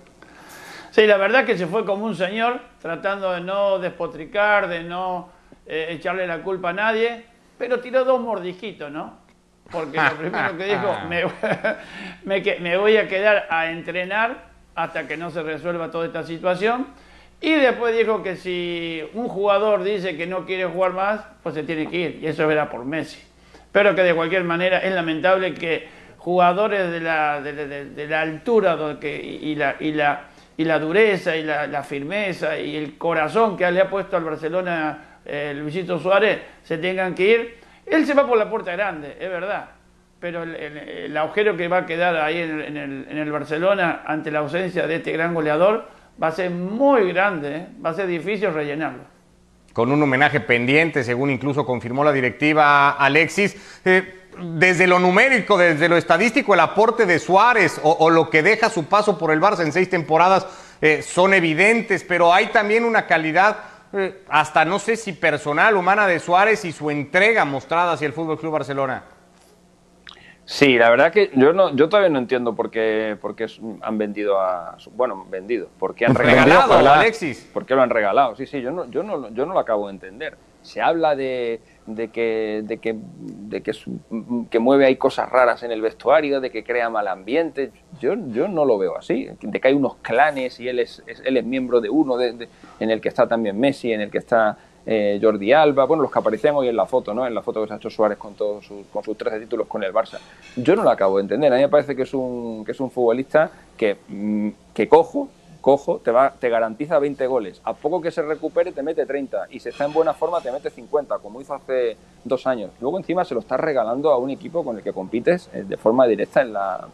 Sí, 0.90 1.06
la 1.06 1.16
verdad 1.16 1.46
que 1.46 1.56
se 1.56 1.68
fue 1.68 1.87
como 1.87 2.04
un 2.04 2.16
señor, 2.16 2.61
tratando 2.80 3.32
de 3.32 3.40
no 3.40 3.78
despotricar, 3.78 4.66
de 4.66 4.82
no 4.82 5.30
echarle 5.64 6.26
la 6.26 6.42
culpa 6.42 6.70
a 6.70 6.72
nadie 6.72 7.32
pero 7.62 7.78
tiró 7.78 8.04
dos 8.04 8.21
mordisquitos, 8.21 8.90
¿no? 8.90 9.19
Porque 9.71 9.97
lo 9.97 10.16
primero 10.16 10.59
que 10.59 10.64
dijo, 10.64 10.97
me, 12.61 12.76
voy 12.76 12.97
a 12.97 13.07
quedar 13.07 13.47
a 13.49 13.71
entrenar 13.71 14.47
hasta 14.75 15.07
que 15.07 15.16
no 15.16 15.31
se 15.31 15.45
resuelva 15.45 15.88
toda 15.88 16.07
esta 16.07 16.25
situación. 16.25 16.88
Y 17.40 17.52
después 17.52 17.97
dijo 17.97 18.21
que 18.21 18.35
si 18.35 19.00
un 19.14 19.28
jugador 19.28 19.85
dice 19.85 20.16
que 20.16 20.26
no 20.26 20.45
quiere 20.45 20.64
jugar 20.64 20.92
más, 20.92 21.21
pues 21.45 21.54
se 21.54 21.62
tiene 21.62 21.87
que 21.87 21.97
ir. 21.97 22.19
Y 22.21 22.26
eso 22.26 22.50
era 22.50 22.69
por 22.69 22.85
Messi. 22.85 23.23
Pero 23.71 23.95
que 23.95 24.02
de 24.02 24.12
cualquier 24.12 24.42
manera 24.42 24.81
es 24.81 24.92
lamentable 24.92 25.54
que 25.54 25.87
jugadores 26.19 26.90
de 26.90 26.99
la, 26.99 27.40
de, 27.40 28.09
la 28.09 28.23
altura 28.23 28.76
y, 29.00 29.54
la, 29.54 29.76
y, 29.78 29.92
la, 29.92 30.23
y 30.57 30.64
la 30.64 30.81
dureza 30.81 31.37
y 31.37 31.45
la, 31.45 31.85
firmeza 31.85 32.59
y 32.59 32.75
el 32.75 32.99
corazón 32.99 33.57
que 33.57 33.71
le 33.71 33.83
ha 33.83 33.88
puesto 33.88 34.16
al 34.16 34.25
Barcelona 34.25 35.12
eh, 35.25 35.55
Luisito 35.55 35.99
Suárez, 35.99 36.41
se 36.62 36.79
tengan 36.79 37.14
que 37.14 37.23
ir. 37.25 37.59
Él 37.87 38.07
se 38.07 38.14
va 38.14 38.26
por 38.26 38.38
la 38.38 38.49
puerta 38.49 38.73
grande, 38.73 39.17
es 39.19 39.29
verdad, 39.29 39.71
pero 40.21 40.45
el, 40.45 41.17
agujero 41.17 41.57
que 41.57 41.67
va 41.69 41.79
a 41.79 41.87
quedar 41.87 42.17
ahí 42.17 42.38
en 42.38 43.19
el, 43.19 43.33
Barcelona 43.33 44.02
ante 44.07 44.31
la 44.31 44.38
ausencia 44.38 44.87
de 44.87 44.97
este 44.97 45.12
gran 45.12 45.35
goleador 45.35 45.88
va 46.23 46.29
a 46.29 46.33
ser 46.33 46.50
muy 46.50 47.12
grande, 47.12 47.57
¿eh? 47.57 47.66
va 47.85 47.90
a 47.90 47.94
ser 47.94 48.07
difícil 48.07 48.53
rellenarlo. 48.53 49.03
Con 49.73 49.90
un 49.90 50.03
homenaje 50.03 50.40
pendiente, 50.40 51.03
según 51.03 51.31
incluso 51.31 51.66
confirmó 51.66 52.05
la 52.05 52.12
directiva 52.12 52.90
Alexis. 52.90 53.81
Eh, 53.85 54.20
desde 54.38 54.87
lo 54.87 54.99
numérico, 54.99 55.59
desde 55.59 55.88
lo 55.88 55.96
estadístico, 55.96 56.55
el 56.55 56.61
aporte 56.61 57.07
de 57.07 57.18
Suárez 57.18 57.81
o, 57.83 58.09
lo 58.11 58.31
que 58.31 58.42
deja 58.42 58.70
su 58.70 58.87
paso 58.87 59.18
por 59.18 59.31
el 59.31 59.40
Barça 59.40 59.62
en 59.62 59.73
seis 59.73 59.90
temporadas 59.90 60.46
eh, 60.81 61.03
son 61.03 61.35
evidentes, 61.35 62.05
pero 62.05 62.33
hay 62.33 62.46
también 62.46 62.85
una 62.85 63.07
calidad 63.07 63.57
eh, 63.92 64.24
hasta 64.28 64.64
no 64.64 64.78
sé 64.78 64.96
si 64.96 65.12
personal, 65.12 65.76
humana 65.76 66.07
de 66.07 66.18
Suárez 66.18 66.64
y 66.64 66.72
su 66.72 66.90
entrega 66.90 67.44
mostrada 67.44 67.92
hacia 67.92 68.07
el 68.07 68.12
Fútbol 68.12 68.38
Club 68.38 68.52
Barcelona. 68.52 69.05
Sí, 70.44 70.76
la 70.76 70.90
verdad 70.90 71.12
que 71.12 71.31
yo 71.35 71.52
no, 71.52 71.74
yo 71.74 71.88
todavía 71.88 72.11
no 72.11 72.18
entiendo 72.18 72.55
por 72.55 72.70
qué, 72.70 73.16
por 73.20 73.37
qué 73.37 73.46
han 73.81 73.96
vendido 73.96 74.40
a, 74.40 74.76
bueno, 74.94 75.24
vendido, 75.31 75.68
por 75.78 75.94
qué 75.94 76.07
han 76.07 76.14
regalado, 76.16 76.74
a 76.74 76.94
Alexis, 76.98 77.48
por 77.52 77.64
qué 77.64 77.74
lo 77.74 77.83
han 77.83 77.90
regalado. 77.90 78.35
Sí, 78.35 78.46
sí, 78.46 78.61
yo 78.61 78.70
no, 78.70 78.90
yo 78.90 79.02
no, 79.02 79.31
yo 79.31 79.46
no 79.46 79.55
lo 79.55 79.61
acabo 79.61 79.87
de 79.87 79.94
entender. 79.94 80.37
Se 80.62 80.81
habla 80.81 81.14
de, 81.14 81.61
de 81.87 82.09
que, 82.09 82.62
de 82.64 82.79
que, 82.79 82.97
de 82.97 83.62
que, 83.62 83.73
que, 84.51 84.59
mueve 84.59 84.87
ahí 84.87 84.97
cosas 84.97 85.29
raras 85.29 85.62
en 85.62 85.73
el 85.73 85.81
vestuario, 85.81 86.40
de 86.40 86.51
que 86.51 86.62
crea 86.64 86.88
mal 86.90 87.09
ambiente. 87.09 87.73
Yo, 88.01 88.14
yo 88.29 88.49
no 88.49 88.64
lo 88.64 88.79
veo 88.79 88.97
así. 88.97 89.29
De 89.40 89.61
que 89.61 89.68
hay 89.68 89.75
unos 89.75 89.97
clanes 89.97 90.61
y 90.61 90.68
él 90.68 90.79
es, 90.79 91.03
él 91.07 91.37
es 91.37 91.45
miembro 91.45 91.81
de 91.81 91.90
uno, 91.90 92.16
de, 92.16 92.49
en 92.81 92.90
el 92.90 93.01
que 93.01 93.09
está 93.09 93.27
también 93.27 93.59
Messi, 93.59 93.92
en 93.92 94.01
el 94.01 94.11
que 94.11 94.18
está 94.18 94.57
eh, 94.85 95.18
Jordi 95.23 95.53
Alba, 95.53 95.85
bueno, 95.85 96.03
los 96.03 96.12
que 96.12 96.18
aparecían 96.18 96.55
hoy 96.55 96.68
en 96.68 96.77
la 96.77 96.87
foto, 96.87 97.14
¿no? 97.14 97.27
En 97.27 97.35
la 97.35 97.42
foto 97.42 97.61
que 97.62 97.68
se 97.68 97.75
ha 97.75 97.77
hecho 97.77 97.90
Suárez 97.90 98.18
con 98.18 98.35
todos 98.35 98.66
sus, 98.66 98.87
con 98.87 99.03
sus 99.05 99.16
13 99.16 99.40
títulos 99.40 99.66
con 99.68 99.83
el 99.85 99.92
Barça. 99.92 100.18
Yo 100.57 100.75
no 100.75 100.83
lo 100.83 100.90
acabo 100.90 101.18
de 101.18 101.23
entender. 101.23 101.53
A 101.53 101.57
mí 101.57 101.62
me 101.62 101.68
parece 101.68 101.95
que 101.95 102.03
es 102.03 102.14
un, 102.14 102.64
que 102.64 102.73
es 102.73 102.81
un 102.81 102.90
futbolista 102.90 103.51
que, 103.77 103.97
mm, 104.09 104.49
que 104.75 104.88
cojo, 104.88 105.29
cojo, 105.62 106.01
te, 106.01 106.11
va, 106.11 106.35
te 106.38 106.51
garantiza 106.51 106.98
20 106.98 107.27
goles. 107.27 107.62
A 107.64 107.72
poco 107.72 108.03
que 108.03 108.11
se 108.11 108.20
recupere 108.20 108.72
te 108.72 108.83
mete 108.83 109.07
30 109.07 109.46
y 109.51 109.61
si 109.61 109.70
está 109.70 109.87
en 109.87 109.94
buena 109.94 110.12
forma 110.12 110.42
te 110.42 110.53
mete 110.53 110.68
50, 110.68 111.18
como 111.20 111.40
hizo 111.40 111.55
hace 111.55 111.96
dos 112.25 112.46
años. 112.46 112.70
Luego 112.81 112.98
encima 112.98 113.25
se 113.25 113.33
lo 113.33 113.40
estás 113.40 113.59
regalando 113.59 114.11
a 114.11 114.18
un 114.18 114.29
equipo 114.29 114.64
con 114.64 114.77
el 114.77 114.83
que 114.83 114.92
compites 114.92 115.48
eh, 115.55 115.62
de 115.66 115.77
forma 115.79 116.07
directa 116.07 116.42
en 116.42 116.53
la, 116.53 116.88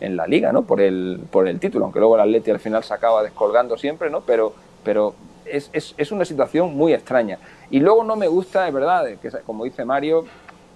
en 0.00 0.16
la 0.16 0.26
liga, 0.26 0.52
¿no? 0.52 0.62
Por 0.62 0.80
el, 0.80 1.20
por 1.30 1.46
el 1.46 1.60
título, 1.60 1.84
aunque 1.84 2.00
luego 2.00 2.16
el 2.16 2.22
Atleti 2.22 2.50
al 2.50 2.60
final 2.60 2.82
se 2.82 2.94
acaba 2.94 3.22
descolgando 3.22 3.76
siempre, 3.76 4.10
¿no? 4.10 4.22
Pero, 4.22 4.54
pero 4.82 5.14
es, 5.44 5.68
es, 5.74 5.94
es 5.96 6.10
una 6.10 6.24
situación 6.24 6.74
muy 6.74 6.94
extraña. 6.94 7.38
Y 7.70 7.80
luego 7.80 8.04
no 8.04 8.16
me 8.16 8.26
gusta, 8.26 8.66
es 8.66 8.74
verdad, 8.74 9.06
que 9.20 9.30
como 9.44 9.64
dice 9.64 9.84
Mario, 9.84 10.24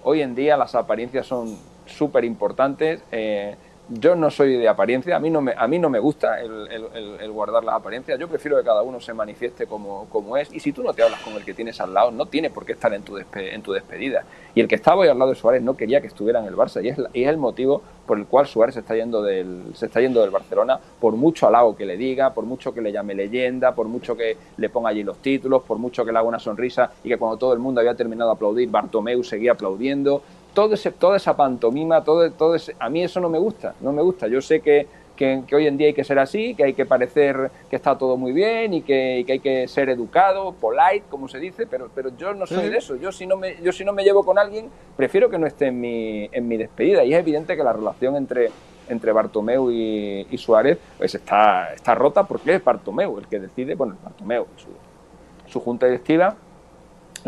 hoy 0.04 0.20
en 0.20 0.34
día 0.34 0.56
las 0.58 0.74
apariencias 0.74 1.26
son 1.26 1.56
súper 1.86 2.24
importantes. 2.24 3.02
Eh, 3.10 3.56
yo 3.88 4.14
no 4.14 4.30
soy 4.30 4.56
de 4.56 4.68
apariencia, 4.68 5.16
a 5.16 5.20
mí 5.20 5.30
no 5.30 5.40
me, 5.40 5.54
a 5.56 5.66
mí 5.66 5.78
no 5.78 5.88
me 5.88 5.98
gusta 5.98 6.40
el, 6.40 7.30
guardar 7.30 7.64
las 7.64 7.76
apariencias, 7.76 8.18
yo 8.18 8.28
prefiero 8.28 8.56
que 8.58 8.64
cada 8.64 8.82
uno 8.82 9.00
se 9.00 9.14
manifieste 9.14 9.66
como, 9.66 10.06
como, 10.10 10.36
es 10.36 10.52
y 10.52 10.60
si 10.60 10.72
tú 10.72 10.82
no 10.82 10.92
te 10.92 11.02
hablas 11.02 11.20
con 11.20 11.34
el 11.34 11.44
que 11.44 11.54
tienes 11.54 11.80
al 11.80 11.94
lado, 11.94 12.10
no 12.10 12.26
tiene 12.26 12.50
por 12.50 12.66
qué 12.66 12.72
estar 12.72 12.92
en 12.92 13.02
tu, 13.02 13.18
en 13.18 13.62
tu 13.62 13.72
despedida. 13.72 14.24
Y 14.54 14.60
el 14.60 14.68
que 14.68 14.74
estaba 14.74 15.02
hoy 15.02 15.08
al 15.08 15.18
lado 15.18 15.30
de 15.30 15.36
Suárez 15.36 15.62
no 15.62 15.76
quería 15.76 16.00
que 16.00 16.08
estuviera 16.08 16.40
en 16.40 16.46
el 16.46 16.56
Barça 16.56 16.82
y 16.84 16.88
es, 16.88 16.98
y 17.12 17.22
es 17.22 17.28
el 17.28 17.36
motivo 17.36 17.82
por 18.06 18.18
el 18.18 18.26
cual 18.26 18.46
Suárez 18.46 18.74
se 18.74 18.80
está, 18.80 18.96
yendo 18.96 19.22
del, 19.22 19.74
se 19.74 19.86
está 19.86 20.00
yendo 20.00 20.20
del 20.20 20.30
Barcelona, 20.30 20.80
por 21.00 21.14
mucho 21.14 21.46
halago 21.46 21.76
que 21.76 21.84
le 21.84 21.96
diga, 21.96 22.32
por 22.32 22.44
mucho 22.44 22.72
que 22.72 22.80
le 22.80 22.90
llame 22.90 23.14
leyenda, 23.14 23.74
por 23.74 23.86
mucho 23.86 24.16
que 24.16 24.36
le 24.56 24.70
ponga 24.70 24.90
allí 24.90 25.02
los 25.02 25.18
títulos, 25.18 25.62
por 25.62 25.78
mucho 25.78 26.04
que 26.04 26.12
le 26.12 26.18
haga 26.18 26.26
una 26.26 26.38
sonrisa 26.38 26.90
y 27.04 27.08
que 27.08 27.18
cuando 27.18 27.36
todo 27.36 27.52
el 27.52 27.58
mundo 27.58 27.80
había 27.80 27.94
terminado 27.94 28.30
de 28.30 28.36
aplaudir, 28.36 28.68
Bartomeu 28.70 29.22
seguía 29.22 29.52
aplaudiendo 29.52 30.22
todo 30.54 30.74
ese, 30.74 30.90
toda 30.90 31.16
esa 31.16 31.36
pantomima, 31.36 32.02
todo, 32.02 32.30
todo 32.32 32.54
ese, 32.54 32.74
a 32.78 32.88
mí 32.88 33.02
eso 33.02 33.20
no 33.20 33.28
me 33.28 33.38
gusta, 33.38 33.74
no 33.80 33.92
me 33.92 34.02
gusta. 34.02 34.26
Yo 34.26 34.40
sé 34.40 34.60
que, 34.60 34.86
que, 35.16 35.44
hoy 35.52 35.66
en 35.66 35.76
día 35.76 35.88
hay 35.88 35.94
que 35.94 36.04
ser 36.04 36.18
así, 36.18 36.54
que 36.54 36.64
hay 36.64 36.74
que 36.74 36.86
parecer 36.86 37.50
que 37.68 37.76
está 37.76 37.98
todo 37.98 38.16
muy 38.16 38.32
bien 38.32 38.74
y 38.74 38.82
que, 38.82 39.24
que 39.26 39.32
hay 39.34 39.40
que 39.40 39.68
ser 39.68 39.88
educado, 39.88 40.52
polite, 40.52 41.04
como 41.10 41.28
se 41.28 41.38
dice, 41.38 41.66
pero, 41.66 41.90
pero 41.94 42.10
yo 42.16 42.34
no 42.34 42.46
soy 42.46 42.70
de 42.70 42.78
eso. 42.78 42.96
Yo 42.96 43.12
si 43.12 43.26
no, 43.26 43.36
me, 43.36 43.56
yo 43.62 43.72
si 43.72 43.84
no 43.84 43.92
me 43.92 44.04
llevo 44.04 44.24
con 44.24 44.38
alguien, 44.38 44.68
prefiero 44.96 45.28
que 45.28 45.38
no 45.38 45.46
esté 45.46 45.66
en 45.66 45.80
mi, 45.80 46.28
en 46.32 46.46
mi 46.46 46.56
despedida. 46.56 47.04
Y 47.04 47.14
es 47.14 47.20
evidente 47.20 47.56
que 47.56 47.64
la 47.64 47.72
relación 47.72 48.16
entre, 48.16 48.50
entre 48.88 49.12
Bartomeu 49.12 49.70
y, 49.70 50.38
Suárez 50.38 50.78
pues 50.96 51.14
está, 51.14 51.72
está 51.74 51.94
rota 51.94 52.24
porque 52.24 52.54
es 52.54 52.64
Bartomeu 52.64 53.18
el 53.18 53.26
que 53.26 53.40
decide, 53.40 53.74
bueno, 53.74 53.96
Bartomeu, 54.02 54.46
su, 54.56 54.68
su 55.50 55.60
junta 55.60 55.86
directiva 55.86 56.36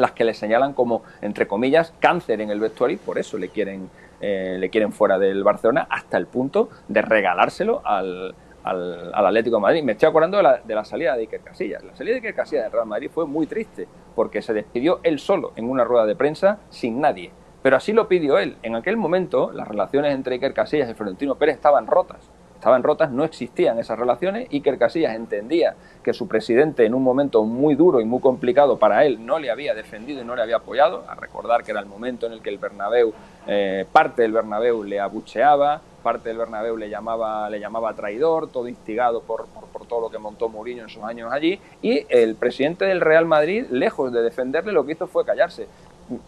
las 0.00 0.12
que 0.12 0.24
le 0.24 0.34
señalan 0.34 0.72
como, 0.72 1.02
entre 1.22 1.46
comillas, 1.46 1.92
cáncer 2.00 2.40
en 2.40 2.50
el 2.50 2.60
vestuario 2.60 2.96
y 2.96 2.98
por 2.98 3.18
eso 3.18 3.38
le 3.38 3.48
quieren, 3.48 3.90
eh, 4.20 4.56
le 4.58 4.70
quieren 4.70 4.92
fuera 4.92 5.18
del 5.18 5.44
Barcelona 5.44 5.86
hasta 5.90 6.16
el 6.16 6.26
punto 6.26 6.68
de 6.88 7.02
regalárselo 7.02 7.82
al, 7.84 8.34
al, 8.64 9.26
Atlético 9.26 9.56
de 9.56 9.62
Madrid. 9.62 9.82
Me 9.82 9.92
estoy 9.92 10.08
acordando 10.08 10.36
de 10.36 10.42
la, 10.42 10.58
de 10.58 10.74
la, 10.74 10.84
salida 10.84 11.14
de 11.14 11.22
Iker 11.22 11.40
Casillas. 11.40 11.82
La 11.84 11.94
salida 11.94 12.14
de 12.14 12.18
Iker 12.18 12.34
Casillas 12.34 12.64
del 12.64 12.72
Real 12.72 12.86
Madrid 12.86 13.10
fue 13.12 13.26
muy 13.26 13.46
triste 13.46 13.86
porque 14.14 14.42
se 14.42 14.52
despidió 14.52 15.00
él 15.02 15.18
solo 15.18 15.52
en 15.56 15.68
una 15.68 15.84
rueda 15.84 16.06
de 16.06 16.16
prensa 16.16 16.58
sin 16.70 17.00
nadie. 17.00 17.32
Pero 17.62 17.76
así 17.76 17.92
lo 17.92 18.08
pidió 18.08 18.38
él. 18.38 18.56
En 18.62 18.74
aquel 18.74 18.96
momento 18.96 19.52
las 19.52 19.68
relaciones 19.68 20.14
entre 20.14 20.36
Iker 20.36 20.54
Casillas 20.54 20.88
y 20.90 20.94
Florentino 20.94 21.36
Pérez 21.36 21.56
estaban 21.56 21.86
rotas. 21.86 22.30
Estaban 22.60 22.82
rotas, 22.82 23.10
no 23.10 23.24
existían 23.24 23.78
esas 23.78 23.98
relaciones. 23.98 24.46
Iker 24.52 24.76
Casillas 24.76 25.16
entendía 25.16 25.76
que 26.04 26.12
su 26.12 26.28
presidente 26.28 26.84
en 26.84 26.92
un 26.92 27.02
momento 27.02 27.42
muy 27.42 27.74
duro 27.74 28.02
y 28.02 28.04
muy 28.04 28.20
complicado 28.20 28.78
para 28.78 29.06
él 29.06 29.24
no 29.24 29.38
le 29.38 29.50
había 29.50 29.72
defendido 29.72 30.20
y 30.20 30.26
no 30.26 30.36
le 30.36 30.42
había 30.42 30.56
apoyado, 30.56 31.04
a 31.08 31.14
recordar 31.14 31.64
que 31.64 31.70
era 31.70 31.80
el 31.80 31.86
momento 31.86 32.26
en 32.26 32.32
el 32.34 32.42
que 32.42 32.50
el 32.50 32.58
Bernabéu, 32.58 33.14
eh, 33.46 33.86
parte 33.90 34.20
del 34.20 34.32
Bernabéu 34.32 34.84
le 34.84 35.00
abucheaba, 35.00 35.80
parte 36.02 36.28
del 36.28 36.36
Bernabéu 36.36 36.76
le 36.76 36.90
llamaba, 36.90 37.48
le 37.48 37.60
llamaba 37.60 37.94
traidor, 37.94 38.48
todo 38.48 38.68
instigado 38.68 39.22
por, 39.22 39.46
por, 39.46 39.86
todo 39.86 40.02
lo 40.02 40.10
que 40.10 40.18
montó 40.18 40.50
Mourinho 40.50 40.82
en 40.82 40.90
sus 40.90 41.02
años 41.02 41.32
allí, 41.32 41.58
y 41.80 42.04
el 42.10 42.36
presidente 42.36 42.84
del 42.84 43.00
Real 43.00 43.24
Madrid, 43.24 43.64
lejos 43.70 44.12
de 44.12 44.22
defenderle, 44.22 44.72
lo 44.72 44.84
que 44.84 44.92
hizo 44.92 45.06
fue 45.06 45.24
callarse. 45.24 45.66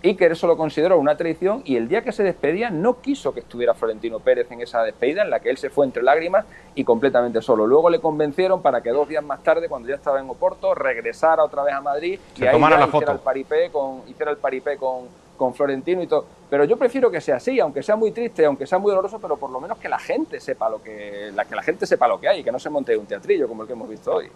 Iker 0.03 0.33
eso 0.33 0.47
lo 0.47 0.57
consideró 0.57 0.99
una 0.99 1.17
traición 1.17 1.63
y 1.65 1.77
el 1.77 1.89
día 1.89 2.03
que 2.03 2.13
se 2.13 2.23
despedía 2.23 2.71
no 2.71 3.01
quiso 3.01 3.35
que 3.35 3.41
estuviera 3.41 3.75
Florentino 3.75 4.21
Pérez 4.21 4.51
en 4.51 4.61
esa 4.61 4.83
despedida 4.83 5.23
en 5.23 5.31
la 5.31 5.41
que 5.41 5.51
él 5.51 5.57
se 5.57 5.71
fue 5.71 5.85
entre 5.85 6.03
lágrimas 6.03 6.45
y 6.75 6.85
completamente 6.85 7.43
solo. 7.43 7.67
Luego 7.67 7.91
le 7.91 8.01
convencieron 8.01 8.63
para 8.63 8.81
que 8.81 8.91
dos 8.91 9.09
días 9.09 9.25
más 9.25 9.43
tarde, 9.43 9.69
cuando 9.69 9.89
ya 9.89 9.97
estaba 9.97 10.21
en 10.21 10.31
Oporto, 10.31 10.75
regresara 10.75 11.43
otra 11.43 11.65
vez 11.65 11.75
a 11.75 11.81
Madrid 11.81 12.21
y 12.37 12.45
ahí 12.45 12.57
hiciera, 12.57 13.13
El 13.13 13.19
paripé 13.19 13.71
con, 13.71 14.03
hiciera 14.09 14.31
el 14.31 14.37
paripé 14.37 14.77
con, 14.77 15.09
con 15.37 15.53
Florentino 15.53 16.03
y 16.03 16.07
todo. 16.07 16.25
Pero 16.49 16.65
yo 16.65 16.77
prefiero 16.77 17.11
que 17.11 17.21
sea 17.21 17.37
así, 17.37 17.59
aunque 17.59 17.83
sea 17.83 17.97
muy 17.97 18.13
triste, 18.13 18.45
aunque 18.45 18.67
sea 18.67 18.79
muy 18.79 18.91
doloroso, 18.91 19.19
pero 19.19 19.37
por 19.37 19.51
lo 19.51 19.61
menos 19.61 19.79
que 19.79 19.89
la 19.89 19.99
gente 19.99 20.39
sepa 20.39 20.69
lo 20.69 20.83
que, 20.83 21.33
la, 21.35 21.45
que 21.45 21.57
la 21.57 21.63
gente 21.63 21.87
sepa 21.87 22.07
lo 22.07 22.21
que 22.21 22.29
hay 22.29 22.41
y 22.41 22.45
que 22.45 22.53
no 22.53 22.59
se 22.59 22.71
monte 22.71 22.97
un 22.97 23.07
teatrillo 23.07 23.49
como 23.49 23.63
el 23.63 23.67
que 23.67 23.73
hemos 23.73 23.89
visto 23.89 24.15
hoy. 24.15 24.31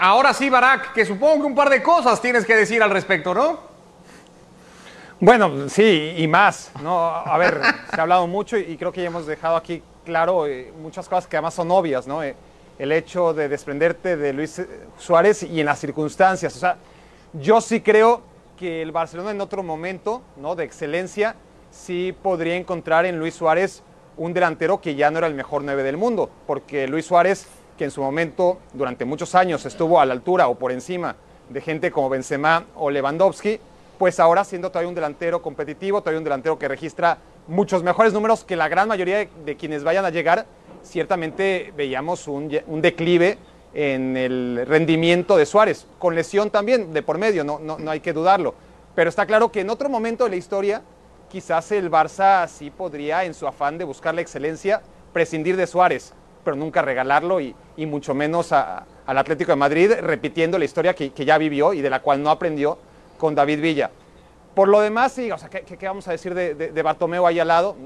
Ahora 0.00 0.32
sí, 0.32 0.48
Barak, 0.48 0.92
que 0.92 1.04
supongo 1.04 1.42
que 1.42 1.46
un 1.46 1.54
par 1.54 1.68
de 1.68 1.82
cosas 1.82 2.20
tienes 2.20 2.44
que 2.44 2.54
decir 2.54 2.82
al 2.82 2.90
respecto, 2.90 3.34
¿no? 3.34 3.71
Bueno, 5.24 5.68
sí, 5.68 6.14
y 6.16 6.26
más, 6.26 6.72
¿no? 6.82 6.98
A 6.98 7.38
ver, 7.38 7.60
se 7.94 8.00
ha 8.00 8.02
hablado 8.02 8.26
mucho 8.26 8.58
y 8.58 8.76
creo 8.76 8.90
que 8.90 9.02
ya 9.02 9.06
hemos 9.06 9.24
dejado 9.24 9.54
aquí 9.54 9.80
claro 10.04 10.48
eh, 10.48 10.72
muchas 10.82 11.08
cosas 11.08 11.28
que 11.28 11.36
además 11.36 11.54
son 11.54 11.70
obvias, 11.70 12.08
¿no? 12.08 12.24
Eh, 12.24 12.34
el 12.76 12.90
hecho 12.90 13.32
de 13.32 13.48
desprenderte 13.48 14.16
de 14.16 14.32
Luis 14.32 14.60
Suárez 14.98 15.44
y 15.44 15.60
en 15.60 15.66
las 15.66 15.78
circunstancias. 15.78 16.56
O 16.56 16.58
sea, 16.58 16.76
yo 17.34 17.60
sí 17.60 17.82
creo 17.82 18.22
que 18.58 18.82
el 18.82 18.90
Barcelona 18.90 19.30
en 19.30 19.40
otro 19.40 19.62
momento 19.62 20.22
¿no? 20.38 20.56
de 20.56 20.64
excelencia 20.64 21.36
sí 21.70 22.12
podría 22.20 22.56
encontrar 22.56 23.06
en 23.06 23.20
Luis 23.20 23.34
Suárez 23.34 23.84
un 24.16 24.34
delantero 24.34 24.80
que 24.80 24.96
ya 24.96 25.12
no 25.12 25.18
era 25.18 25.28
el 25.28 25.34
mejor 25.34 25.62
9 25.62 25.84
del 25.84 25.98
mundo, 25.98 26.30
porque 26.48 26.88
Luis 26.88 27.06
Suárez, 27.06 27.46
que 27.78 27.84
en 27.84 27.92
su 27.92 28.02
momento 28.02 28.58
durante 28.72 29.04
muchos 29.04 29.36
años 29.36 29.64
estuvo 29.66 30.00
a 30.00 30.04
la 30.04 30.14
altura 30.14 30.48
o 30.48 30.56
por 30.56 30.72
encima 30.72 31.14
de 31.48 31.60
gente 31.60 31.92
como 31.92 32.08
Benzema 32.08 32.64
o 32.74 32.90
Lewandowski, 32.90 33.60
pues 34.02 34.18
ahora 34.18 34.42
siendo 34.42 34.68
todavía 34.68 34.88
un 34.88 34.96
delantero 34.96 35.40
competitivo, 35.40 36.00
todavía 36.00 36.18
un 36.18 36.24
delantero 36.24 36.58
que 36.58 36.66
registra 36.66 37.18
muchos 37.46 37.84
mejores 37.84 38.12
números 38.12 38.42
que 38.42 38.56
la 38.56 38.66
gran 38.66 38.88
mayoría 38.88 39.28
de, 39.44 39.56
quienes 39.56 39.84
vayan 39.84 40.04
a 40.04 40.10
llegar, 40.10 40.44
ciertamente 40.82 41.72
veíamos 41.76 42.26
un, 42.26 42.48
declive 42.82 43.38
en 43.74 44.16
el 44.16 44.64
rendimiento 44.66 45.36
de 45.36 45.46
Suárez, 45.46 45.86
con 46.00 46.16
lesión 46.16 46.50
también 46.50 46.92
de 46.92 47.00
por 47.04 47.16
medio, 47.16 47.44
no, 47.44 47.60
no, 47.60 47.78
hay 47.88 48.00
que 48.00 48.12
dudarlo. 48.12 48.56
Pero 48.96 49.08
está 49.08 49.24
claro 49.24 49.52
que 49.52 49.60
en 49.60 49.70
otro 49.70 49.88
momento 49.88 50.24
de 50.24 50.30
la 50.30 50.36
historia, 50.36 50.82
quizás 51.28 51.70
el 51.70 51.88
Barça 51.88 52.48
sí 52.48 52.72
podría, 52.72 53.22
en 53.22 53.34
su 53.34 53.46
afán 53.46 53.78
de 53.78 53.84
buscar 53.84 54.16
la 54.16 54.20
excelencia, 54.20 54.82
prescindir 55.12 55.56
de 55.56 55.68
Suárez, 55.68 56.12
pero 56.42 56.56
nunca 56.56 56.82
regalarlo 56.82 57.40
y, 57.40 57.54
mucho 57.86 58.14
menos 58.14 58.50
al 58.50 58.84
Atlético 59.06 59.52
de 59.52 59.56
Madrid, 59.56 59.92
repitiendo 60.00 60.58
la 60.58 60.64
historia 60.64 60.92
que, 60.92 61.12
ya 61.24 61.38
vivió 61.38 61.72
y 61.72 61.82
de 61.82 61.90
la 61.90 62.02
cual 62.02 62.20
no 62.20 62.30
aprendió 62.30 62.78
con 63.22 63.36
David 63.36 63.60
Villa. 63.60 63.88
Por 64.52 64.66
lo 64.66 64.80
demás, 64.80 65.12
sí, 65.12 65.30
¿qué, 65.78 65.86
vamos 65.86 66.08
a 66.08 66.10
decir 66.10 66.34
de, 66.34 66.56
de, 66.56 67.18
ahí 67.24 67.38
al 67.38 67.46
lado? 67.46 67.76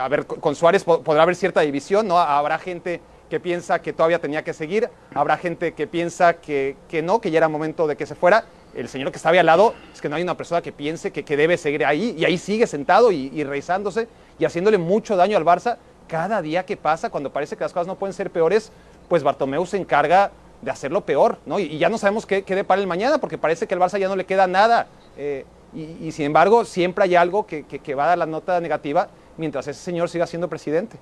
a 0.00 0.08
ver, 0.08 0.26
con 0.26 0.56
Suárez 0.56 0.82
podrá 0.82 1.22
haber 1.22 1.36
cierta 1.36 1.60
división, 1.60 2.08
¿no? 2.08 2.18
Habrá 2.18 2.58
gente 2.58 3.00
que 3.30 3.38
piensa 3.38 3.80
que 3.80 3.92
todavía 3.92 4.18
tenía 4.18 4.42
que 4.42 4.52
seguir, 4.52 4.90
habrá 5.14 5.36
gente 5.36 5.74
que 5.74 5.86
piensa 5.86 6.34
que, 6.40 6.76
que 6.88 7.02
no, 7.02 7.20
que 7.20 7.30
ya 7.30 7.38
era 7.38 7.48
momento 7.48 7.86
de 7.86 7.96
que 7.96 8.04
se 8.04 8.16
fuera. 8.16 8.46
El 8.74 8.88
señor 8.88 9.12
que 9.12 9.18
estaba 9.18 9.38
al 9.38 9.46
lado 9.46 9.74
es 9.92 10.00
que 10.00 10.08
no 10.08 10.16
hay 10.16 10.24
una 10.24 10.36
persona 10.36 10.60
que 10.60 10.72
piense 10.72 11.12
que, 11.12 11.24
que 11.24 11.36
debe 11.36 11.56
seguir 11.56 11.86
ahí 11.86 12.16
y 12.18 12.24
ahí 12.24 12.36
sigue 12.36 12.66
sentado 12.66 13.12
y, 13.12 13.30
y 13.32 13.44
rezándose 13.44 14.08
y 14.40 14.44
haciéndole 14.44 14.78
mucho 14.78 15.14
daño 15.14 15.36
al 15.36 15.44
Barça. 15.44 15.76
Cada 16.08 16.42
día 16.42 16.66
que 16.66 16.76
pasa, 16.76 17.10
cuando 17.10 17.32
parece 17.32 17.56
que 17.56 17.62
las 17.62 17.72
cosas 17.72 17.86
no 17.86 17.94
pueden 17.94 18.12
ser 18.12 18.28
peores, 18.30 18.72
pues 19.08 19.22
Bartomeu 19.22 19.64
se 19.66 19.76
encarga 19.76 20.32
de 20.64 20.70
hacerlo 20.70 21.02
peor, 21.02 21.38
¿no? 21.46 21.58
Y, 21.58 21.78
ya 21.78 21.88
no 21.88 21.98
sabemos 21.98 22.26
qué, 22.26 22.42
qué 22.42 22.54
depara 22.54 22.80
el 22.80 22.86
mañana 22.86 23.18
porque 23.18 23.38
parece 23.38 23.66
que 23.66 23.74
al 23.74 23.80
Barça 23.80 23.98
ya 23.98 24.08
no 24.08 24.16
le 24.16 24.24
queda 24.24 24.46
nada. 24.46 24.86
Eh, 25.16 25.44
y, 25.74 26.12
sin 26.12 26.26
embargo, 26.26 26.64
siempre 26.64 27.04
hay 27.04 27.16
algo 27.16 27.46
que, 27.46 27.64
que 27.64 27.94
va 27.94 28.04
a 28.04 28.08
dar 28.08 28.18
la 28.18 28.26
nota 28.26 28.60
negativa 28.60 29.08
mientras 29.36 29.66
ese 29.66 29.80
señor 29.80 30.08
siga 30.08 30.26
siendo 30.26 30.48
presidente. 30.48 30.96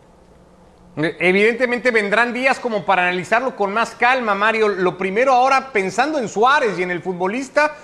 Evidentemente 0.96 1.90
vendrán 1.90 2.35
días 2.35 2.59
como 2.59 2.85
para 2.85 3.03
analizarlo 3.03 3.57
con 3.57 3.72
más 3.72 3.94
calma, 3.94 4.35
Mario. 4.35 4.68
Lo 4.68 4.98
primero 4.98 5.33
ahora, 5.33 5.72
pensando 5.72 6.18
en 6.18 6.29
Suárez 6.29 6.79
y 6.79 6.83
en 6.83 6.90
el 6.90 7.03
futbolista, 7.03 7.75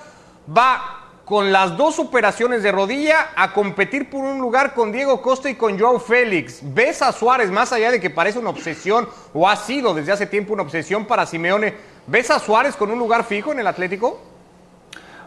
va 0.56 1.08
con 1.28 1.52
las 1.52 1.76
dos 1.76 1.98
operaciones 1.98 2.62
de 2.62 2.72
rodilla 2.72 3.32
a 3.36 3.52
competir 3.52 4.08
por 4.08 4.24
un 4.24 4.38
lugar 4.38 4.72
con 4.72 4.90
Diego 4.90 5.20
Costa 5.20 5.50
y 5.50 5.56
con 5.56 5.78
Joao 5.78 6.00
Félix. 6.00 6.60
¿Ves 6.62 7.02
a 7.02 7.12
Suárez, 7.12 7.50
más 7.50 7.70
allá 7.70 7.90
de 7.90 8.00
que 8.00 8.08
parece 8.08 8.38
una 8.38 8.48
obsesión 8.48 9.06
o 9.34 9.46
ha 9.46 9.54
sido 9.54 9.92
desde 9.92 10.10
hace 10.10 10.26
tiempo 10.26 10.54
una 10.54 10.62
obsesión 10.62 11.04
para 11.04 11.26
Simeone, 11.26 11.74
¿ves 12.06 12.30
a 12.30 12.38
Suárez 12.38 12.76
con 12.76 12.90
un 12.90 12.98
lugar 12.98 13.24
fijo 13.24 13.52
en 13.52 13.60
el 13.60 13.66
Atlético? 13.66 14.18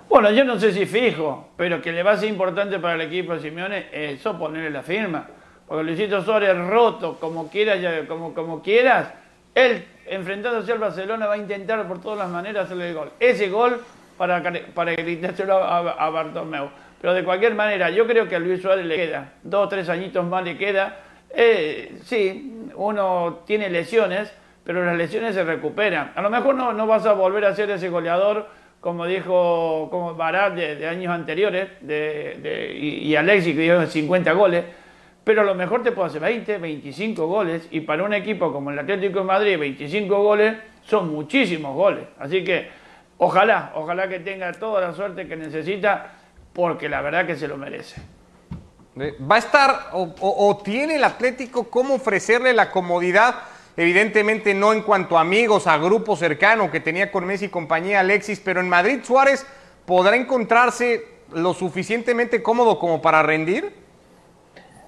Bueno, 0.09 0.31
yo 0.31 0.43
no 0.43 0.59
sé 0.59 0.73
si 0.73 0.87
fijo, 0.87 1.49
pero 1.55 1.79
que 1.83 1.91
le 1.91 2.01
va 2.01 2.13
a 2.13 2.17
ser 2.17 2.29
importante 2.29 2.79
para 2.79 2.95
el 2.95 3.01
equipo 3.01 3.35
de 3.35 3.41
Simeone 3.41 3.89
eso 3.91 4.35
ponerle 4.39 4.71
la 4.71 4.81
firma. 4.81 5.27
Porque 5.67 5.83
Luisito 5.83 6.23
Suárez 6.23 6.57
roto, 6.57 7.19
como 7.19 7.47
quieras, 7.47 8.07
como, 8.07 8.33
como 8.33 8.63
quieras, 8.63 9.13
él 9.53 9.85
enfrentándose 10.07 10.71
al 10.71 10.79
Barcelona 10.79 11.27
va 11.27 11.35
a 11.35 11.37
intentar 11.37 11.87
por 11.87 12.01
todas 12.01 12.17
las 12.17 12.29
maneras 12.29 12.65
hacerle 12.65 12.89
el 12.89 12.95
gol. 12.95 13.11
Ese 13.19 13.49
gol 13.49 13.79
para, 14.21 14.43
para 14.75 14.93
gritárselo 14.93 15.57
a, 15.57 15.79
a 15.79 16.09
Bartomeu. 16.11 16.69
Pero 17.01 17.15
de 17.15 17.23
cualquier 17.23 17.55
manera, 17.55 17.89
yo 17.89 18.05
creo 18.05 18.27
que 18.27 18.35
a 18.35 18.39
Luis 18.39 18.61
Suárez 18.61 18.85
le 18.85 18.95
queda, 18.95 19.33
dos 19.41 19.65
o 19.65 19.67
tres 19.67 19.89
añitos 19.89 20.23
más 20.23 20.43
le 20.43 20.59
queda. 20.59 20.99
Eh, 21.31 21.97
sí, 22.03 22.69
uno 22.75 23.39
tiene 23.47 23.67
lesiones, 23.71 24.31
pero 24.63 24.85
las 24.85 24.95
lesiones 24.95 25.33
se 25.33 25.43
recuperan. 25.43 26.11
A 26.13 26.21
lo 26.21 26.29
mejor 26.29 26.53
no, 26.53 26.71
no 26.71 26.85
vas 26.85 27.03
a 27.07 27.13
volver 27.13 27.45
a 27.45 27.55
ser 27.55 27.71
ese 27.71 27.89
goleador, 27.89 28.47
como 28.79 29.07
dijo 29.07 29.87
como 29.89 30.13
Barat 30.13 30.53
de, 30.53 30.87
años 30.87 31.11
anteriores, 31.11 31.69
de, 31.81 32.77
y, 32.79 33.07
y 33.07 33.15
Alexis 33.15 33.55
que 33.55 33.61
dio 33.63 33.87
50 33.87 34.33
goles, 34.33 34.65
pero 35.23 35.41
a 35.41 35.45
lo 35.45 35.55
mejor 35.55 35.81
te 35.81 35.93
puede 35.93 36.09
hacer 36.09 36.21
20, 36.21 36.59
25 36.59 37.25
goles, 37.25 37.67
y 37.71 37.79
para 37.79 38.03
un 38.03 38.13
equipo 38.13 38.53
como 38.53 38.69
el 38.69 38.77
Atlético 38.77 39.19
de 39.19 39.25
Madrid, 39.25 39.57
25 39.57 40.21
goles 40.21 40.57
son 40.83 41.11
muchísimos 41.11 41.75
goles. 41.75 42.03
Así 42.19 42.43
que 42.43 42.80
ojalá, 43.23 43.71
ojalá 43.75 44.09
que 44.09 44.19
tenga 44.19 44.51
toda 44.53 44.81
la 44.81 44.93
suerte 44.93 45.27
que 45.27 45.35
necesita, 45.35 46.13
porque 46.53 46.89
la 46.89 47.01
verdad 47.01 47.27
que 47.27 47.35
se 47.35 47.47
lo 47.47 47.55
merece. 47.55 48.01
Va 48.97 49.35
a 49.35 49.39
estar 49.39 49.89
o, 49.93 50.61
tiene 50.63 50.95
el 50.95 51.03
Atlético 51.03 51.69
cómo 51.69 51.95
ofrecerle 51.95 52.51
la 52.51 52.71
comodidad, 52.71 53.35
evidentemente 53.77 54.55
no 54.55 54.73
en 54.73 54.81
cuanto 54.81 55.17
a 55.17 55.21
amigos, 55.21 55.67
a 55.67 55.77
grupo 55.77 56.15
cercano 56.15 56.71
que 56.71 56.79
tenía 56.79 57.11
con 57.11 57.25
Messi 57.25 57.45
y 57.45 57.49
compañía 57.49 57.99
Alexis, 57.99 58.39
pero 58.39 58.59
en 58.59 58.67
Madrid 58.67 59.01
Suárez 59.03 59.45
podrá 59.85 60.15
encontrarse 60.15 61.05
lo 61.31 61.53
suficientemente 61.53 62.41
cómodo 62.41 62.79
como 62.79 63.03
para 63.03 63.21
rendir. 63.21 63.80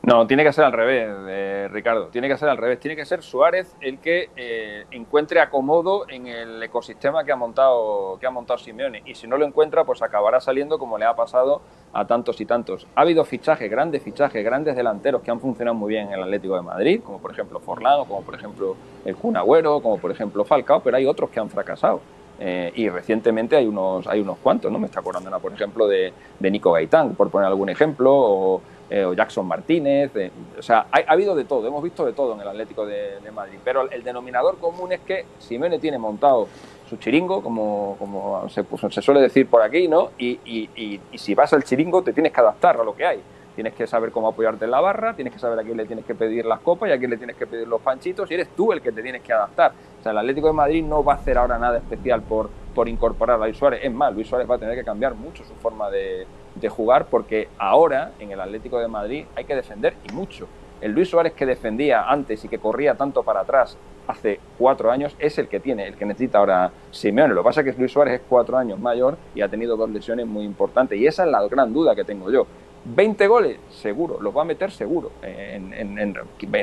No, 0.06 0.28
tiene 0.28 0.44
que 0.44 0.52
ser 0.52 0.66
al 0.66 0.74
revés, 0.74 1.10
eh, 1.30 1.70
Ricardo. 1.72 2.08
Tiene 2.08 2.28
que 2.28 2.38
ser 2.38 2.50
al 2.50 2.58
revés. 2.58 2.78
Tiene 2.78 2.94
que 2.98 3.06
ser 3.06 3.24
Suárez 3.24 3.74
el 3.80 4.00
que 4.00 4.32
eh, 4.36 4.86
encuentre 4.92 5.39
acomodo 5.39 6.10
en 6.10 6.28
el 6.28 6.62
ecosistema 6.62 7.24
que 7.24 7.32
ha 7.32 7.38
montado 7.38 8.18
que 8.20 8.28
ha 8.28 8.30
montado 8.30 8.60
Simeone. 8.60 9.02
Y 9.06 9.16
si 9.16 9.28
no 9.28 9.38
lo 9.38 9.46
encuentra, 9.46 9.86
pues 9.86 10.02
acabará 10.02 10.42
saliendo 10.42 10.78
como 10.78 10.98
le 10.98 11.06
ha 11.06 11.16
pasado 11.16 11.62
a 11.94 12.06
tantos 12.06 12.42
y 12.42 12.46
tantos. 12.46 12.86
Ha 12.96 13.02
habido 13.02 13.24
fichajes, 13.24 13.72
grandes 13.72 14.04
fichajes, 14.04 14.44
grandes 14.44 14.76
delanteros 14.76 15.22
que 15.22 15.32
han 15.32 15.39
funcionado 15.39 15.76
muy 15.76 15.94
bien 15.94 16.10
en 16.10 16.16
el 16.16 16.24
Atlético 16.24 16.58
de 16.58 16.63
Madrid, 16.63 17.02
como 17.02 17.20
por 17.20 17.32
ejemplo 17.32 17.62
Forlán, 17.62 18.04
como 18.04 18.24
por 18.24 18.36
ejemplo 18.36 18.76
el 19.06 19.16
Kun 19.16 19.38
Agüero, 19.38 19.80
como 19.80 20.00
por 20.00 20.12
ejemplo 20.12 20.44
Falcao, 20.44 20.82
pero 20.82 20.98
hay 20.98 21.06
otros 21.06 21.30
que 21.30 21.39
han 21.39 21.50
fracasado. 21.50 22.02
Eh, 22.39 22.74
y 22.76 22.89
recientemente 22.89 23.56
hay 23.56 23.68
unos, 23.68 24.06
hay 24.08 24.20
unos 24.20 24.38
cuantos, 24.39 24.70
¿no? 24.70 24.80
Me 24.80 24.88
está 24.88 25.00
acordando, 25.00 25.39
por 25.39 25.54
ejemplo, 25.54 25.88
de, 25.88 26.12
de 26.39 26.52
Nico 26.52 26.74
Gaitán, 26.74 27.16
por 27.16 27.30
poner 27.30 27.48
algún 27.48 27.70
ejemplo, 27.70 28.12
o 28.13 28.62
eh, 28.94 29.06
o 29.06 29.14
Jackson 29.16 29.48
Martínez. 29.48 30.12
o 30.56 30.62
sea, 30.62 30.86
ha, 30.92 31.12
habido 31.12 31.34
de 31.34 31.46
todo, 31.46 31.68
hemos 31.68 31.82
visto 31.82 32.06
de 32.06 32.14
todo 32.14 32.36
en 32.36 32.42
el 32.42 32.48
Atlético 32.48 32.86
de, 32.86 33.18
Madrid. 33.34 33.58
Pero 33.64 33.90
el 33.90 34.04
denominador 34.04 34.60
común 34.60 34.92
es 34.92 35.00
que 35.00 35.26
Simeone 35.40 35.80
tiene 35.80 35.98
montado 35.98 36.48
su 36.88 36.98
chiringo, 36.98 37.42
como, 37.42 37.96
como 37.98 38.48
se, 38.50 38.64
pues, 38.64 38.94
se 38.94 39.02
suele 39.02 39.20
decir 39.20 39.48
por 39.48 39.64
aquí, 39.64 39.88
¿no? 39.88 40.12
Y, 40.20 40.40
y, 40.46 40.70
y, 41.12 41.18
si 41.18 41.34
vas 41.34 41.52
al 41.54 41.64
chiringo 41.64 42.04
te 42.04 42.14
tienes 42.14 42.32
que 42.32 42.40
adaptar 42.40 42.80
a 42.80 42.84
lo 42.84 42.96
que 42.96 43.04
hay. 43.04 43.20
Tienes 43.56 43.74
que 43.74 43.86
saber 43.86 44.12
cómo 44.12 44.28
apoyarte 44.28 44.66
en 44.66 44.72
la 44.72 44.82
barra, 44.82 45.13
tienes 45.13 45.34
que 45.34 45.39
saber 45.39 45.60
a 45.60 45.63
quién 45.63 45.78
le 45.78 45.86
tienes 45.86 46.06
que 46.06 46.16
pedir 46.16 46.46
las 46.46 46.60
copas 46.60 46.89
y 46.89 46.92
a 46.92 46.98
quién 46.98 47.12
le 47.12 47.18
tienes 47.18 47.36
que 47.36 47.46
pedir 47.46 47.68
los 47.68 47.82
panchitos 47.82 48.30
y 48.32 48.34
eres 48.34 48.50
tú 48.56 48.74
el 48.74 48.82
que 48.82 48.92
te 48.92 49.02
tienes 49.04 49.22
que 49.22 49.32
adaptar. 49.32 49.72
O 50.00 50.04
sea, 50.04 50.12
el 50.12 50.18
Atlético 50.18 50.48
de 50.48 50.54
Madrid 50.54 50.84
no 50.84 51.04
va 51.04 51.13
a 51.13 51.16
hacer 51.18 51.38
ahora 51.38 51.58
nada 51.60 51.78
especial 51.78 52.22
por, 52.24 52.50
por 52.74 52.89
incorporar 52.89 53.42
a 53.42 53.46
Luis 53.46 53.58
Suárez. 53.58 53.82
Es 53.84 53.94
más, 53.94 54.13
Luis 54.13 54.28
Suárez 54.28 54.50
va 54.50 54.56
a 54.56 54.60
tener 54.60 54.76
que 54.76 54.84
cambiar 54.84 55.16
mucho 55.16 55.44
su 55.44 55.54
forma 55.56 55.89
de, 55.89 56.26
de 56.56 56.70
jugar 56.70 57.06
porque 57.06 57.50
ahora 57.58 58.12
en 58.20 58.32
el 58.32 58.42
Atlético 58.42 58.80
de 58.80 58.88
Madrid 58.88 59.26
hay 59.36 59.46
que 59.46 59.56
defender 59.56 59.94
y 60.10 60.13
mucho. 60.13 60.48
El 60.82 60.92
Luis 60.92 61.10
Suárez 61.10 61.34
que 61.34 61.46
defendía 61.46 62.10
antes 62.10 62.44
y 62.44 62.50
que 62.50 62.60
corría 62.60 62.96
tanto 62.96 63.24
para 63.24 63.42
atrás 63.42 63.78
hace 64.08 64.39
cuatro 64.58 64.92
años 64.92 65.16
es 65.20 65.38
el 65.38 65.48
que 65.48 65.60
tiene, 65.60 65.88
el 65.88 65.96
que 65.96 66.06
necesita 66.06 66.39
ahora 66.39 66.72
Simeone. 66.92 67.34
Lo 67.34 67.42
que 67.42 67.46
pasa 67.46 67.62
es 67.62 67.74
que 67.74 67.80
Luis 67.80 67.92
Suárez 67.92 68.16
es 68.16 68.22
cuatro 68.28 68.58
años 68.58 68.80
mayor 68.80 69.18
y 69.34 69.42
ha 69.42 69.48
tenido 69.48 69.78
dos 69.78 69.89
lesiones 69.89 70.28
muy 70.28 70.44
importantes. 70.44 71.00
Y 71.00 71.08
esa 71.08 71.24
es 71.24 71.32
la 71.32 71.48
gran 71.48 71.74
duda 71.74 71.96
que 71.96 72.04
tengo 72.04 72.30
yo. 72.30 72.46
20 72.86 73.28
goles, 73.28 73.60
seguro, 73.69 74.19
los 74.19 74.36
va 74.36 74.41
a 74.41 74.46
meter 74.46 74.72
seguro. 74.72 75.12
En, 75.22 76.13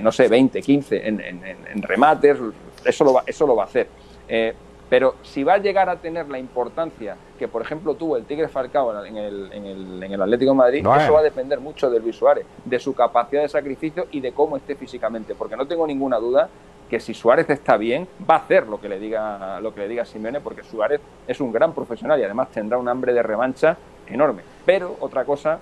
no 0.02 0.12
sé, 0.12 0.28
20, 0.28 0.61
15, 0.61 1.09
en, 1.09 1.83
remates, 1.83 2.38
eso 2.85 3.04
lo 3.04 3.14
va, 3.14 3.22
eso 3.26 3.46
lo 3.46 3.56
va 3.56 3.64
a 3.64 3.66
hacer. 3.66 3.88
Eh, 4.28 4.54
pero 4.88 5.14
si 5.22 5.44
va 5.44 5.54
a 5.54 5.59
llegar 5.59 5.88
a 5.88 5.96
tener 5.96 6.28
la 6.28 6.38
importancia 6.38 7.16
que, 7.38 7.46
por 7.46 7.62
ejemplo, 7.62 7.94
tuvo 7.94 8.16
el 8.16 8.24
Tigre 8.24 8.48
Falcao 8.48 9.04
en 9.04 9.16
el, 9.16 9.52
en 9.52 9.64
el, 9.64 10.02
en 10.02 10.12
el 10.12 10.20
Atlético 10.20 10.50
de 10.50 10.56
Madrid, 10.56 10.78
eso 10.80 11.12
va 11.12 11.20
a 11.20 11.22
depender 11.22 11.61
mucho 11.61 11.88
de 11.88 12.00
Luis 12.00 12.16
Suárez, 12.16 12.44
de 12.64 12.78
su 12.80 12.92
capacidad 12.92 13.42
de 13.42 13.48
sacrificio 13.48 14.09
y 14.11 14.20
de 14.20 14.33
cómo 14.33 14.56
esté 14.56 14.74
físicamente. 14.74 15.37
Porque 15.37 15.56
no 15.56 15.66
tengo 15.66 15.87
ninguna 15.87 16.18
duda 16.18 16.48
que 16.90 16.98
si 16.98 17.14
Suárez 17.14 17.48
está 17.48 17.76
bien, 17.76 18.09
va 18.28 18.35
a 18.35 18.38
hacer 18.38 18.66
lo 18.66 18.80
que 18.80 18.88
le 18.88 18.98
diga, 18.98 19.61
lo 19.61 19.72
que 19.72 19.83
le 19.83 19.88
diga 19.88 20.04
Simeone, 20.04 20.40
porque 20.40 20.64
Suárez 20.64 21.00
es 21.28 21.40
un 21.40 21.52
gran 21.52 21.72
profesional 21.72 22.18
y 22.18 22.24
además 22.24 22.50
tendrá 22.50 22.76
un 22.76 22.88
hambre 22.88 23.12
de 23.12 23.22
revancha 23.22 23.76
enorme. 24.09 24.42
Pero 24.66 24.96
otra 24.98 25.24
cosa 25.24 25.61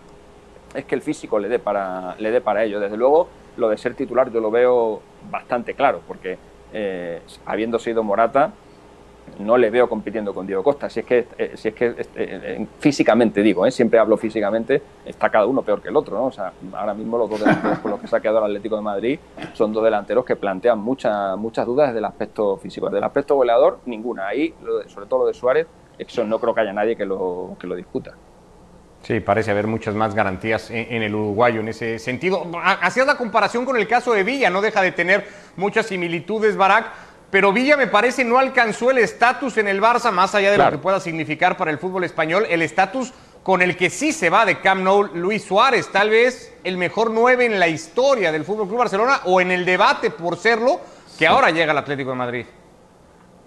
es 0.75 0.85
que 0.85 0.95
el 0.95 1.03
físico 1.03 1.39
le 1.39 1.49
dé 1.49 1.59
para, 1.59 2.15
le 2.19 2.31
dé 2.31 2.41
para 2.41 2.65
ello. 2.65 2.81
Desde 2.81 2.97
luego, 2.97 3.29
lo 3.57 3.69
de 3.69 3.77
ser 3.77 3.95
titular 3.95 4.31
yo 4.31 4.41
lo 4.41 4.51
veo 4.51 5.01
bastante 5.31 5.75
claro, 5.75 6.01
porque 6.07 6.39
eh, 6.73 7.21
habiendo 7.47 7.79
sido 7.79 8.03
Morata, 8.03 8.53
no 9.39 9.57
le 9.57 9.71
veo 9.71 9.89
compitiendo 9.89 10.35
con 10.35 10.47
Diego 10.47 10.63
Costa. 10.63 10.89
Si 10.89 11.01
es 11.01 11.07
que, 11.07 11.27
eh, 11.37 11.53
si 11.55 11.69
es 11.69 11.75
que 11.75 11.87
eh, 11.87 12.07
eh, 12.17 12.67
físicamente 12.79 13.43
digo, 13.43 13.69
siempre 13.71 13.99
hablo 13.99 14.17
físicamente, 14.17 14.83
está 15.05 15.29
cada 15.29 15.47
uno 15.47 15.63
peor 15.63 15.81
que 15.81 15.89
el 15.89 15.97
otro. 15.97 16.17
¿no? 16.17 16.27
O 16.27 16.33
sea, 16.33 16.53
ahora 16.73 16.95
mismo 16.95 17.19
los 17.19 17.31
dos 17.31 17.41
delanteros 17.41 17.79
con 17.79 17.91
los 17.91 18.01
que 18.01 18.07
se 18.07 18.17
ha 18.17 18.21
quedado 18.21 18.39
el 18.39 18.45
Atlético 18.45 18.77
de 18.77 18.83
Madrid 18.83 19.19
son 19.53 19.73
dos 19.73 19.85
delanteros 19.85 20.25
que 20.25 20.37
plantean 20.37 20.79
muchas 20.79 21.37
muchas 21.37 21.67
dudas 21.67 21.89
desde 21.89 21.99
el 21.99 22.05
aspecto 22.05 22.57
físico. 22.57 22.87
Desde 22.87 22.99
el 22.99 23.05
aspecto 23.05 23.35
goleador, 23.35 23.79
ninguna. 23.87 24.29
Ahí, 24.29 24.55
sobre 24.87 25.07
todo 25.07 25.21
lo 25.21 25.27
de 25.27 25.35
Suárez, 25.35 25.67
eso 25.99 26.25
no 26.25 26.39
creo 26.39 26.55
que 26.55 26.61
haya 26.61 26.73
nadie 26.73 26.97
que 26.97 27.05
lo, 27.05 27.57
que 27.59 27.67
lo 27.67 27.75
discuta. 27.75 28.15
Sí, 29.09 29.21
parece 29.21 29.53
haber 29.53 29.67
muchas 29.67 29.95
más 29.95 30.15
garantías 30.15 30.71
en, 30.71 31.03
el 31.03 31.15
uruguayo 31.15 31.61
en 31.61 31.69
ese 31.69 31.99
sentido. 31.99 32.47
Hacías 32.63 33.07
la 33.07 33.17
comparación 33.17 33.65
con 33.65 33.79
el 33.79 33.89
caso 33.89 34.13
de 34.13 34.23
Villa, 34.23 34.51
no 34.51 34.61
deja 34.61 34.83
de 34.83 34.93
tener 34.93 35.27
muchas 35.57 35.87
similitudes, 35.87 36.59
Barak 36.59 36.93
pero 37.31 37.51
Villa 37.51 37.79
me 37.79 37.87
parece 37.87 38.23
no 38.23 38.39
alcanzó 38.39 38.91
el 38.91 38.99
estatus 38.99 39.57
en 39.57 39.67
el 39.67 39.81
Barça, 39.81 40.13
más 40.13 40.35
allá 40.35 40.51
de 40.51 40.59
lo 40.59 40.71
que 40.71 40.77
pueda 40.77 41.01
significar 41.01 41.57
para 41.57 41.71
el 41.71 41.79
fútbol 41.79 42.05
español, 42.05 42.45
el 42.51 42.61
estatus 42.61 43.15
con 43.43 43.63
el 43.63 43.79
que 43.79 43.89
sí 43.89 44.13
se 44.13 44.29
va 44.29 44.45
de 44.45 44.61
Camp 44.61 44.83
Nou 44.83 45.05
Luis 45.15 45.43
Suárez, 45.43 45.91
tal 45.91 46.11
vez 46.11 46.55
el 46.63 46.77
mejor 46.77 47.11
nueve 47.11 47.47
en 47.47 47.59
la 47.59 47.69
historia 47.69 48.31
del 48.31 48.45
Fútbol 48.45 48.67
Club 48.67 48.81
Barcelona 48.81 49.23
o 49.25 49.41
en 49.41 49.51
el 49.51 49.65
debate 49.65 50.11
por 50.11 50.37
serlo, 50.37 50.83
que 51.19 51.27
ahora 51.27 51.49
llega 51.51 51.73
al 51.73 51.79
Atlético 51.79 52.11
de 52.11 52.17
Madrid. 52.17 52.47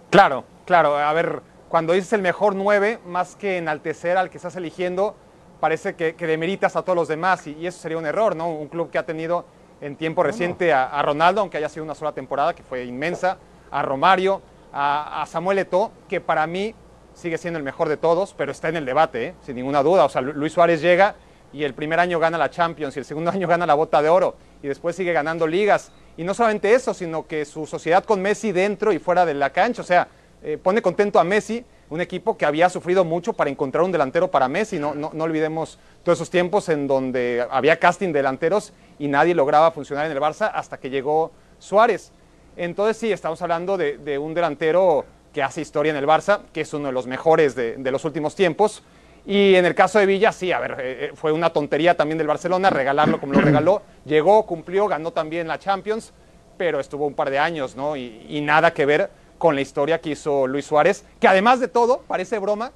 Claro, 0.10 0.44
claro, 0.66 0.98
a 0.98 1.14
ver, 1.14 1.44
cuando 1.70 1.94
dices 1.94 2.14
el 2.14 2.24
mejor 2.24 2.56
nueve, 2.56 2.98
más 3.06 3.36
que 3.36 3.58
enaltecer 3.58 4.18
al 4.18 4.32
que 4.32 4.38
estás 4.38 4.56
eligiendo, 4.56 5.16
parece 5.62 5.96
que, 5.96 6.14
demeritas 6.14 6.76
a 6.76 6.82
todos 6.82 6.98
los 6.98 7.08
demás 7.08 7.48
y, 7.48 7.66
eso 7.66 7.80
sería 7.80 7.98
un 7.98 8.06
error, 8.06 8.36
¿no? 8.36 8.50
Un 8.50 8.68
club 8.68 8.92
que 8.92 8.98
ha 8.98 9.06
tenido 9.06 9.46
en 9.80 9.96
tiempo 9.96 10.24
reciente 10.24 10.74
a, 10.74 10.88
a 10.88 11.02
Ronaldo, 11.02 11.40
aunque 11.40 11.58
haya 11.58 11.70
sido 11.70 11.86
una 11.86 11.96
sola 11.96 12.12
temporada, 12.12 12.54
que 12.54 12.64
fue 12.64 12.84
inmensa, 12.84 13.38
a 13.72 13.82
Romario, 13.82 14.42
a, 14.74 15.26
Samuel 15.28 15.60
Eto'o, 15.60 15.92
que 16.08 16.22
para 16.22 16.46
mí 16.48 16.76
sigue 17.14 17.38
siendo 17.38 17.58
el 17.58 17.64
mejor 17.64 17.90
de 17.90 17.98
todos, 17.98 18.34
pero 18.38 18.52
está 18.52 18.70
en 18.70 18.78
el 18.78 18.86
debate, 18.86 19.28
¿eh? 19.28 19.36
sin 19.42 19.56
ninguna 19.56 19.84
duda. 19.84 20.06
O 20.06 20.10
sea, 20.10 20.22
Luis 20.22 20.54
Suárez 20.54 20.82
llega 20.82 21.16
y 21.54 21.64
el 21.64 21.74
primer 21.74 22.00
año 22.00 22.20
gana 22.20 22.38
la 22.38 22.50
Champions 22.50 22.96
y 22.96 23.00
el 23.00 23.06
segundo 23.06 23.32
año 23.34 23.48
gana 23.48 23.66
la 23.66 23.74
Bota 23.74 24.02
de 24.02 24.10
Oro 24.10 24.36
y 24.62 24.68
después 24.68 24.96
sigue 24.96 25.14
ganando 25.14 25.48
ligas. 25.48 25.92
Y 26.18 26.24
no 26.24 26.34
solamente 26.34 26.74
eso, 26.74 26.94
sino 26.94 27.26
que 27.28 27.46
su 27.46 27.66
sociedad 27.66 28.04
con 28.04 28.22
Messi 28.22 28.52
dentro 28.52 28.92
y 28.94 29.00
fuera 29.00 29.26
de 29.26 29.34
la 29.34 29.50
cancha, 29.50 29.82
o 29.82 29.86
sea, 29.86 30.08
eh, 30.44 30.58
pone 30.62 30.82
contento 30.82 31.20
a 31.20 31.24
Messi, 31.24 31.64
un 31.92 32.02
equipo 32.02 32.38
que 32.38 32.46
había 32.46 32.70
sufrido 32.70 33.04
mucho 33.04 33.34
para 33.34 33.50
encontrar 33.50 33.84
un 33.84 33.92
delantero 33.92 34.32
para 34.32 34.48
Messi. 34.48 34.80
No, 34.80 34.96
no, 34.96 35.12
no 35.14 35.24
olvidemos 35.26 35.78
todos 36.04 36.18
esos 36.18 36.32
tiempos 36.32 36.68
en 36.70 36.88
donde 36.88 37.46
había 37.52 37.78
casting 37.78 38.12
delanteros 38.14 38.74
y 38.98 39.08
nadie 39.08 39.36
lograba 39.36 39.72
funcionar 39.72 40.06
en 40.06 40.12
el 40.14 40.20
Barça 40.20 40.52
hasta 40.54 40.78
que 40.78 40.90
llegó 40.90 41.32
Suárez. 41.60 42.12
Entonces 42.56 42.98
sí, 42.98 43.12
estamos 43.12 43.42
hablando 43.42 43.78
de, 43.78 44.18
un 44.18 44.34
delantero 44.34 45.06
que 45.34 45.44
hace 45.44 45.62
historia 45.62 45.92
en 45.92 45.98
el 45.98 46.06
Barça, 46.06 46.42
que 46.52 46.62
es 46.62 46.74
uno 46.74 46.88
de 46.88 46.94
los 46.94 47.08
mejores 47.08 47.56
de, 47.56 47.92
los 47.92 48.04
últimos 48.06 48.36
tiempos. 48.36 48.84
Y 49.26 49.56
en 49.56 49.66
el 49.66 49.76
caso 49.76 50.00
de 50.00 50.06
Villa, 50.06 50.32
sí, 50.32 50.52
a 50.52 50.60
ver, 50.60 50.72
eh, 50.72 50.78
eh, 50.80 51.12
fue 51.14 51.32
una 51.32 51.52
tontería 51.52 51.96
también 51.96 52.18
del 52.18 52.26
Barcelona 52.26 52.72
regalarlo 52.72 53.20
como 53.20 53.34
lo 53.34 53.42
regaló. 53.42 53.84
Llegó, 54.06 54.46
cumplió, 54.48 54.88
ganó 54.88 55.12
también 55.12 55.48
la 55.48 55.60
Champions, 55.60 56.12
pero 56.58 56.80
estuvo 56.80 57.06
un 57.06 57.14
par 57.14 57.30
de 57.30 57.38
años, 57.38 57.76
¿no? 57.76 57.96
Y, 57.96 58.42
nada 58.42 58.74
que 58.74 58.86
ver 58.86 59.12
con 59.42 59.56
la 59.56 59.62
historia 59.62 60.00
que 60.00 60.12
hizo 60.12 60.46
Luis 60.46 60.66
Suárez, 60.66 61.04
que 61.20 61.28
además 61.28 61.60
de 61.60 61.68
todo, 61.68 62.04
parece 62.08 62.38
broma, 62.38 62.72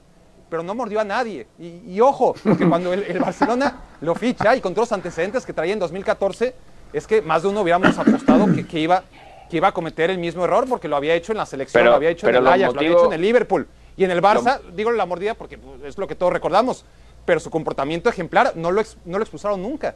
pero 0.49 0.63
no 0.63 0.73
mordió 0.73 0.99
a 0.99 1.03
nadie. 1.03 1.45
Y, 1.59 2.01
ojo, 2.01 2.33
porque 2.43 2.67
cuando 2.67 2.91
el, 2.91 3.19
Barcelona 3.19 3.81
lo 4.01 4.15
ficha 4.15 4.55
y 4.55 4.61
con 4.61 4.73
todos 4.73 4.89
los 4.89 4.93
antecedentes 4.93 5.45
que 5.45 5.53
traía 5.53 5.73
en 5.73 5.79
2014, 5.79 6.55
es 6.91 7.05
que 7.05 7.21
más 7.21 7.43
de 7.43 7.49
uno 7.49 7.61
hubiéramos 7.61 7.95
apostado 7.99 8.51
que, 8.51 8.65
que 8.65 8.79
iba 8.79 9.03
que 9.47 9.57
iba 9.57 9.67
a 9.67 9.71
cometer 9.73 10.09
el 10.09 10.17
mismo 10.17 10.43
error 10.43 10.65
porque 10.67 10.87
lo 10.87 10.95
había 10.95 11.13
hecho 11.13 11.33
en 11.33 11.37
la 11.37 11.45
selección, 11.45 11.85
lo 11.85 11.93
había 11.93 12.09
hecho 12.09 12.27
en 12.27 12.35
el 12.35 12.47
Ajax, 12.47 12.73
lo 12.73 12.79
había 12.79 12.91
hecho 12.93 13.05
en 13.05 13.13
el 13.13 13.21
Liverpool. 13.21 13.67
Y 13.95 14.03
en 14.03 14.09
el 14.09 14.19
Barça, 14.19 14.59
digo 14.73 14.91
la 14.91 15.05
mordida 15.05 15.35
porque 15.35 15.59
pues, 15.59 15.83
es 15.83 15.99
lo 15.99 16.07
que 16.07 16.15
todos 16.15 16.33
recordamos, 16.33 16.83
pero 17.25 17.39
su 17.39 17.51
comportamiento 17.51 18.09
ejemplar 18.09 18.53
no 18.55 18.71
lo, 18.71 18.81
no 19.05 19.19
lo 19.19 19.23
expulsaron 19.23 19.61
nunca. 19.61 19.93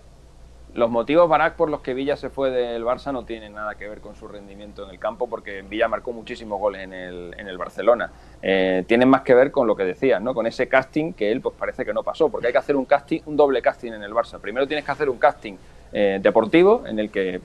Los 0.76 0.92
motivos, 0.92 1.28
Barak, 1.28 1.56
por 1.56 1.70
los 1.70 1.82
que 1.82 1.96
Villa 1.96 2.16
se 2.16 2.30
fue 2.30 2.52
del 2.52 2.84
Barça 2.86 3.12
no 3.12 3.26
tienen 3.26 3.54
nada 3.54 3.74
que 3.74 3.90
ver 3.90 4.02
con 4.02 4.16
su 4.16 4.28
rendimiento 4.28 4.84
en 4.84 4.92
el 4.92 5.00
campo, 5.00 5.28
porque 5.28 5.64
Villa 5.64 5.88
marcó 5.88 6.14
muchísimos 6.14 6.60
goles 6.60 6.84
en 6.84 6.94
el, 6.94 7.34
en 7.38 7.48
el 7.48 7.58
Barcelona. 7.58 8.12
Eh, 8.42 8.84
tienen 8.88 9.10
más 9.10 9.22
que 9.22 9.34
ver 9.34 9.52
con 9.52 9.66
lo 9.66 9.76
que 9.76 9.84
decías, 9.84 10.22
¿no? 10.22 10.36
con 10.36 10.46
ese 10.46 10.68
casting 10.68 11.14
que 11.14 11.32
él 11.32 11.42
pues 11.42 11.56
parece 11.58 11.84
que 11.84 11.94
no 11.94 12.04
pasó, 12.04 12.30
porque 12.30 12.48
hay 12.48 12.54
que 12.54 12.60
hacer 12.60 12.76
un 12.76 12.86
casting, 12.86 13.22
un 13.26 13.36
doble 13.36 13.64
casting 13.64 13.94
en 13.94 14.04
el 14.04 14.14
Barça. 14.14 14.40
Primero 14.40 14.68
tienes 14.68 14.86
que 14.86 14.92
hacer 14.92 15.10
un 15.10 15.18
casting 15.18 15.56
eh, 15.92 16.20
deportivo 16.22 16.84
en 16.86 17.00
el 17.00 17.10
que 17.10 17.42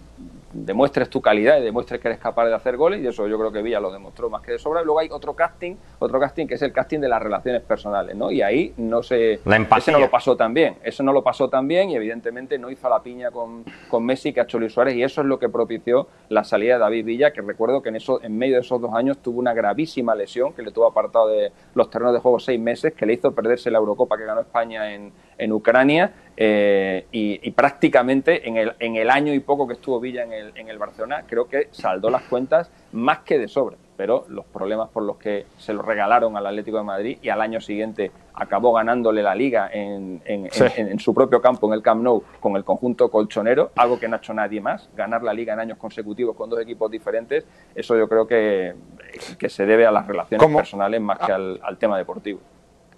demuestres 0.54 1.10
tu 1.10 1.20
calidad 1.20 1.58
y 1.58 1.62
demuestres 1.62 2.00
que 2.00 2.08
eres 2.08 2.20
capaz 2.20 2.46
de 2.46 2.54
hacer 2.54 2.76
goles 2.76 3.02
y 3.02 3.06
eso 3.06 3.26
yo 3.26 3.38
creo 3.38 3.52
que 3.52 3.62
Villa 3.62 3.80
lo 3.80 3.92
demostró 3.92 4.30
más 4.30 4.42
que 4.42 4.52
de 4.52 4.58
sobra. 4.58 4.82
Y 4.82 4.84
luego 4.84 5.00
hay 5.00 5.08
otro 5.10 5.34
casting, 5.34 5.74
otro 5.98 6.20
casting 6.20 6.46
que 6.46 6.54
es 6.54 6.62
el 6.62 6.72
casting 6.72 7.00
de 7.00 7.08
las 7.08 7.22
relaciones 7.22 7.62
personales, 7.62 8.16
¿no? 8.16 8.30
Y 8.30 8.42
ahí 8.42 8.72
no 8.76 9.02
se... 9.02 9.40
La 9.44 9.56
ese 9.56 9.92
no 9.92 9.98
lo 9.98 10.10
pasó 10.10 10.36
tan 10.36 10.54
bien, 10.54 10.76
eso 10.84 11.02
no 11.02 11.12
lo 11.12 11.22
pasó 11.22 11.48
tan 11.48 11.66
bien 11.66 11.90
y 11.90 11.96
evidentemente 11.96 12.58
no 12.58 12.70
hizo 12.70 12.88
la 12.88 13.02
piña 13.02 13.30
con, 13.30 13.64
con 13.88 14.04
Messi 14.04 14.32
que 14.32 14.40
ha 14.40 14.44
hecho 14.44 14.58
Luis 14.58 14.72
Suárez 14.72 14.94
y 14.94 15.02
eso 15.02 15.20
es 15.20 15.26
lo 15.26 15.38
que 15.38 15.48
propició 15.48 16.06
la 16.28 16.44
salida 16.44 16.74
de 16.74 16.80
David 16.80 17.04
Villa, 17.04 17.32
que 17.32 17.42
recuerdo 17.42 17.82
que 17.82 17.88
en, 17.88 17.96
eso, 17.96 18.22
en 18.22 18.38
medio 18.38 18.54
de 18.54 18.60
esos 18.60 18.80
dos 18.80 18.94
años 18.94 19.18
tuvo 19.18 19.40
una 19.40 19.52
gravísima 19.52 20.14
lesión 20.14 20.52
que 20.52 20.62
le 20.62 20.70
tuvo 20.70 20.86
apartado 20.86 21.28
de 21.28 21.52
los 21.74 21.90
terrenos 21.90 22.14
de 22.14 22.20
juego 22.20 22.38
seis 22.38 22.60
meses, 22.60 22.94
que 22.94 23.04
le 23.04 23.14
hizo 23.14 23.32
perderse 23.32 23.70
la 23.70 23.78
Eurocopa 23.78 24.16
que 24.16 24.24
ganó 24.24 24.40
España 24.40 24.94
en, 24.94 25.12
en 25.38 25.52
Ucrania 25.52 26.12
eh, 26.36 27.06
y, 27.12 27.50
prácticamente 27.52 28.48
en 28.48 28.56
el, 28.56 28.72
en 28.80 28.96
el, 28.96 29.10
año 29.10 29.32
y 29.32 29.40
poco 29.40 29.68
que 29.68 29.74
estuvo 29.74 30.00
Villa 30.00 30.24
en 30.24 30.32
el, 30.32 30.52
en 30.56 30.68
el, 30.68 30.78
Barcelona, 30.78 31.24
creo 31.28 31.46
que 31.46 31.68
saldó 31.70 32.10
las 32.10 32.22
cuentas 32.22 32.70
más 32.92 33.20
que 33.20 33.38
de 33.38 33.48
sobra. 33.48 33.76
Pero 33.96 34.24
los 34.28 34.44
problemas 34.46 34.88
por 34.90 35.04
los 35.04 35.18
que 35.18 35.46
se 35.56 35.72
lo 35.72 35.82
regalaron 35.82 36.36
al 36.36 36.44
Atlético 36.46 36.78
de 36.78 36.82
Madrid 36.82 37.18
y 37.22 37.28
al 37.28 37.40
año 37.40 37.60
siguiente 37.60 38.10
acabó 38.34 38.72
ganándole 38.72 39.22
la 39.22 39.36
liga 39.36 39.70
en, 39.72 40.20
en, 40.24 40.98
su 40.98 41.14
propio 41.14 41.40
campo, 41.40 41.68
en 41.68 41.74
el 41.74 41.82
Camp 41.82 42.02
Nou, 42.02 42.24
con 42.40 42.56
el 42.56 42.64
conjunto 42.64 43.08
colchonero, 43.08 43.70
algo 43.76 44.00
que 44.00 44.08
no 44.08 44.16
ha 44.16 44.18
hecho 44.18 44.34
nadie 44.34 44.60
más, 44.60 44.90
ganar 44.96 45.22
la 45.22 45.32
liga 45.32 45.52
en 45.52 45.60
años 45.60 45.78
consecutivos 45.78 46.34
con 46.34 46.50
dos 46.50 46.60
equipos 46.60 46.90
diferentes, 46.90 47.46
eso 47.72 47.96
yo 47.96 48.08
creo 48.08 48.26
que, 48.26 48.74
que 49.38 49.48
se 49.48 49.64
debe 49.64 49.86
a 49.86 49.92
las 49.92 50.08
relaciones 50.08 50.44
personales 50.52 51.00
más 51.00 51.20
que 51.20 51.30
al, 51.30 51.60
al 51.62 51.78
tema 51.78 51.96
deportivo. 51.96 52.40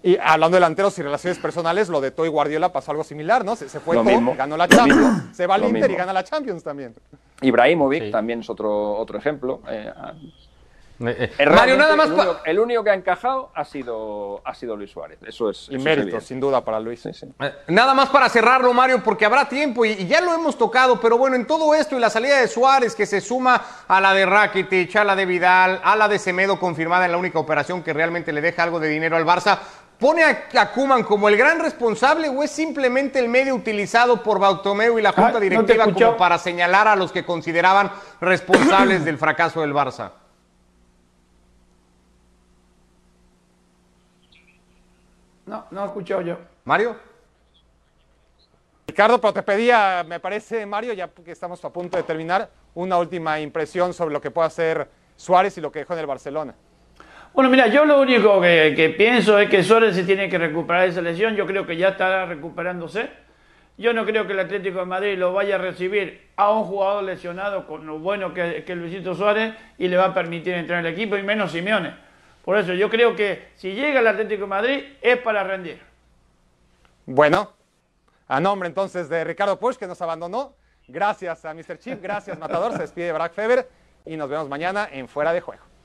Y 0.07 0.17
hablando 0.23 0.55
de 0.55 0.61
delanteros 0.61 0.97
y 1.01 1.03
relaciones 1.03 1.37
personales, 1.37 1.89
lo 1.89 2.01
de 2.01 2.13
Toy 2.13 2.29
Guardiola 2.29 2.73
pasó 2.73 2.93
algo 2.93 3.03
similar, 3.03 3.45
¿no? 3.45 3.57
Se, 3.57 3.69
fue 3.81 3.97
todo, 3.97 4.37
ganó 4.37 4.57
la 4.57 4.69
Champions, 4.69 5.37
se 5.37 5.49
va 5.49 5.57
al 5.57 5.65
Inter 5.65 5.91
y 5.91 5.97
gana 5.97 6.13
la 6.13 6.23
Champions 6.23 6.63
también. 6.63 6.95
Ibrahimovic 7.41 8.13
también 8.13 8.39
es 8.39 8.49
otro, 8.49 8.93
otro 8.93 9.19
ejemplo. 9.19 9.63
Eh, 9.69 9.93
eh, 11.01 11.33
eh, 11.39 11.47
Mario, 11.47 11.77
nada 11.77 11.97
más. 11.97 12.09
El 12.45 12.59
único, 12.59 12.83
que 12.83 12.91
ha 12.91 12.95
encajado 12.95 13.51
ha 13.55 13.65
sido, 13.65 14.41
ha 14.45 14.55
sido 14.55 14.77
Luis 14.77 14.91
Suárez. 14.91 15.19
Eso 15.27 15.51
es. 15.51 15.69
Y 15.71 15.77
mérito, 15.77 16.21
sin 16.21 16.41
duda, 16.41 16.65
para 16.65 16.81
Luis. 16.81 17.03
nada 17.67 17.93
más 17.93 18.09
para 18.09 18.29
cerrarlo, 18.29 18.73
Mario, 18.73 19.03
porque 19.03 19.25
habrá 19.25 19.49
tiempo 19.49 19.85
y, 19.85 20.07
ya 20.07 20.21
lo 20.21 20.33
hemos 20.33 20.57
tocado, 20.57 21.01
pero 21.01 21.19
bueno, 21.19 21.37
en 21.37 21.47
todo 21.47 21.75
esto 21.75 21.97
y 21.97 22.01
la 22.01 22.11
salida 22.11 22.41
de 22.41 22.49
Suárez 22.49 22.95
que 22.95 23.07
se 23.07 23.21
suma 23.21 23.61
a 23.87 24.01
la 24.01 24.15
de 24.15 24.25
Rakitic, 24.25 24.97
a 24.97 25.05
la 25.05 25.17
de 25.17 25.27
Vidal, 25.27 25.81
a 25.83 25.97
la 25.97 26.09
de 26.09 26.19
Semedo 26.19 26.59
confirmada 26.59 27.05
en 27.05 27.13
la 27.13 27.19
única 27.19 27.39
operación 27.39 27.83
que 27.83 27.93
realmente 27.93 28.33
le 28.33 28.41
deja 28.41 28.63
algo 28.63 28.81
de 28.81 28.89
dinero 28.89 29.17
al 29.17 29.27
Barça. 29.27 29.59
¿Pone 29.99 30.23
a 30.23 30.73
Kuman 30.73 31.05
como 31.05 31.29
el 31.29 31.37
gran 31.39 31.59
responsable 31.59 32.29
o 32.29 32.43
es 32.43 32.51
simplemente 32.51 33.19
el 33.19 33.29
medio 33.31 33.55
utilizado 33.55 34.23
por 34.23 34.39
Bautomeu 34.39 34.99
y 34.99 35.03
la 35.03 35.13
Junta 35.13 35.41
Directiva 35.41 35.85
como 35.85 36.17
para 36.19 36.37
señalar 36.39 36.87
a 36.87 36.97
los 36.97 37.13
que 37.13 37.25
consideraban 37.25 37.91
responsables 38.21 39.05
del 39.07 39.17
fracaso 39.17 39.63
del 39.63 39.73
Barça? 39.73 40.13
No, 45.47 45.65
no 45.71 45.83
he 45.83 45.87
escuchado 45.87 46.21
yo. 46.21 46.39
¿Mario? 46.65 46.97
Ricardo, 48.87 49.19
pero 49.21 49.33
te 49.33 49.43
pedía, 49.43 50.05
me 50.07 50.21
parece, 50.21 50.67
Mario, 50.67 50.93
ya 50.93 51.09
que 51.09 51.33
estamos 51.33 51.65
a 51.65 51.71
punto 51.71 51.97
de 51.97 52.03
terminar, 52.03 52.51
una 52.75 52.99
última 52.99 53.41
impresión 53.41 53.95
sobre 53.95 54.13
lo 54.13 54.21
que 54.21 54.31
puede 54.31 54.49
hacer 54.49 54.89
Suárez 55.17 55.57
y 55.57 55.61
lo 55.63 55.73
que 55.73 55.79
dejó 55.81 55.95
en 55.95 56.01
el 56.01 56.07
Barcelona. 56.07 56.55
Bueno, 57.37 57.51
mira, 57.51 57.67
yo 57.67 57.85
lo 57.85 58.01
único 58.01 58.41
que, 58.41 58.95
pienso 58.97 59.39
es 59.39 59.51
que 59.51 59.63
Suárez 59.63 59.95
se 59.95 60.05
tiene 60.05 60.31
que 60.31 60.39
recuperar 60.39 60.85
de 60.85 60.89
esa 60.89 61.03
lesión. 61.03 61.37
Yo 61.37 61.47
creo 61.47 61.67
que 61.67 61.77
ya 61.77 61.89
está 61.89 62.25
recuperándose. 62.25 63.11
Yo 63.77 63.93
no 63.93 64.07
creo 64.07 64.27
que 64.27 64.33
el 64.33 64.41
Atlético 64.41 64.79
de 64.79 64.87
Madrid 64.87 65.19
lo 65.19 65.35
vaya 65.35 65.57
a 65.57 65.59
recibir 65.59 66.31
a 66.37 66.51
un 66.51 66.65
jugador 66.65 67.05
lesionado 67.05 67.67
con 67.67 67.87
lo 67.87 67.99
bueno 67.99 68.33
que, 68.33 68.65
que 68.65 68.75
Luisito 68.75 69.15
Suárez 69.15 69.53
y 69.77 69.89
le 69.89 69.99
va 69.99 70.07
a 70.07 70.15
permitir 70.15 70.55
entrar 70.55 70.81
en 70.81 70.87
el 70.87 70.95
equipo 70.95 71.15
y 71.19 71.23
menos 71.23 71.53
Simeone. 71.53 71.95
Por 72.43 72.57
eso 72.57 72.73
yo 72.73 72.89
creo 72.89 73.15
que 73.15 73.49
si 73.57 73.75
llega 73.75 74.01
el 74.01 74.07
Atlético 74.07 74.45
de 74.45 74.49
Madrid 74.49 74.85
es 75.03 75.19
para 75.19 75.45
rendir. 75.45 75.79
Bueno, 77.05 77.53
a 78.29 78.41
nombre 78.41 78.67
entonces 78.67 79.11
de 79.11 79.25
Ricardo 79.25 79.59
Push, 79.59 79.77
que 79.77 79.87
nos 79.87 80.01
abandonó, 80.01 80.55
gracias 80.89 81.45
a 81.45 81.53
Mr. 81.53 81.79
Chip, 81.81 82.03
gracias 82.03 82.39
Matador, 82.39 82.73
se 82.73 82.79
despide 82.79 83.13
Brack 83.13 83.35
Feber 83.35 83.69
y 84.07 84.17
nos 84.17 84.31
vemos 84.31 84.49
mañana 84.49 84.89
en 84.91 85.07
Fuera 85.07 85.35
de 85.35 85.43
Juego. 85.43 85.76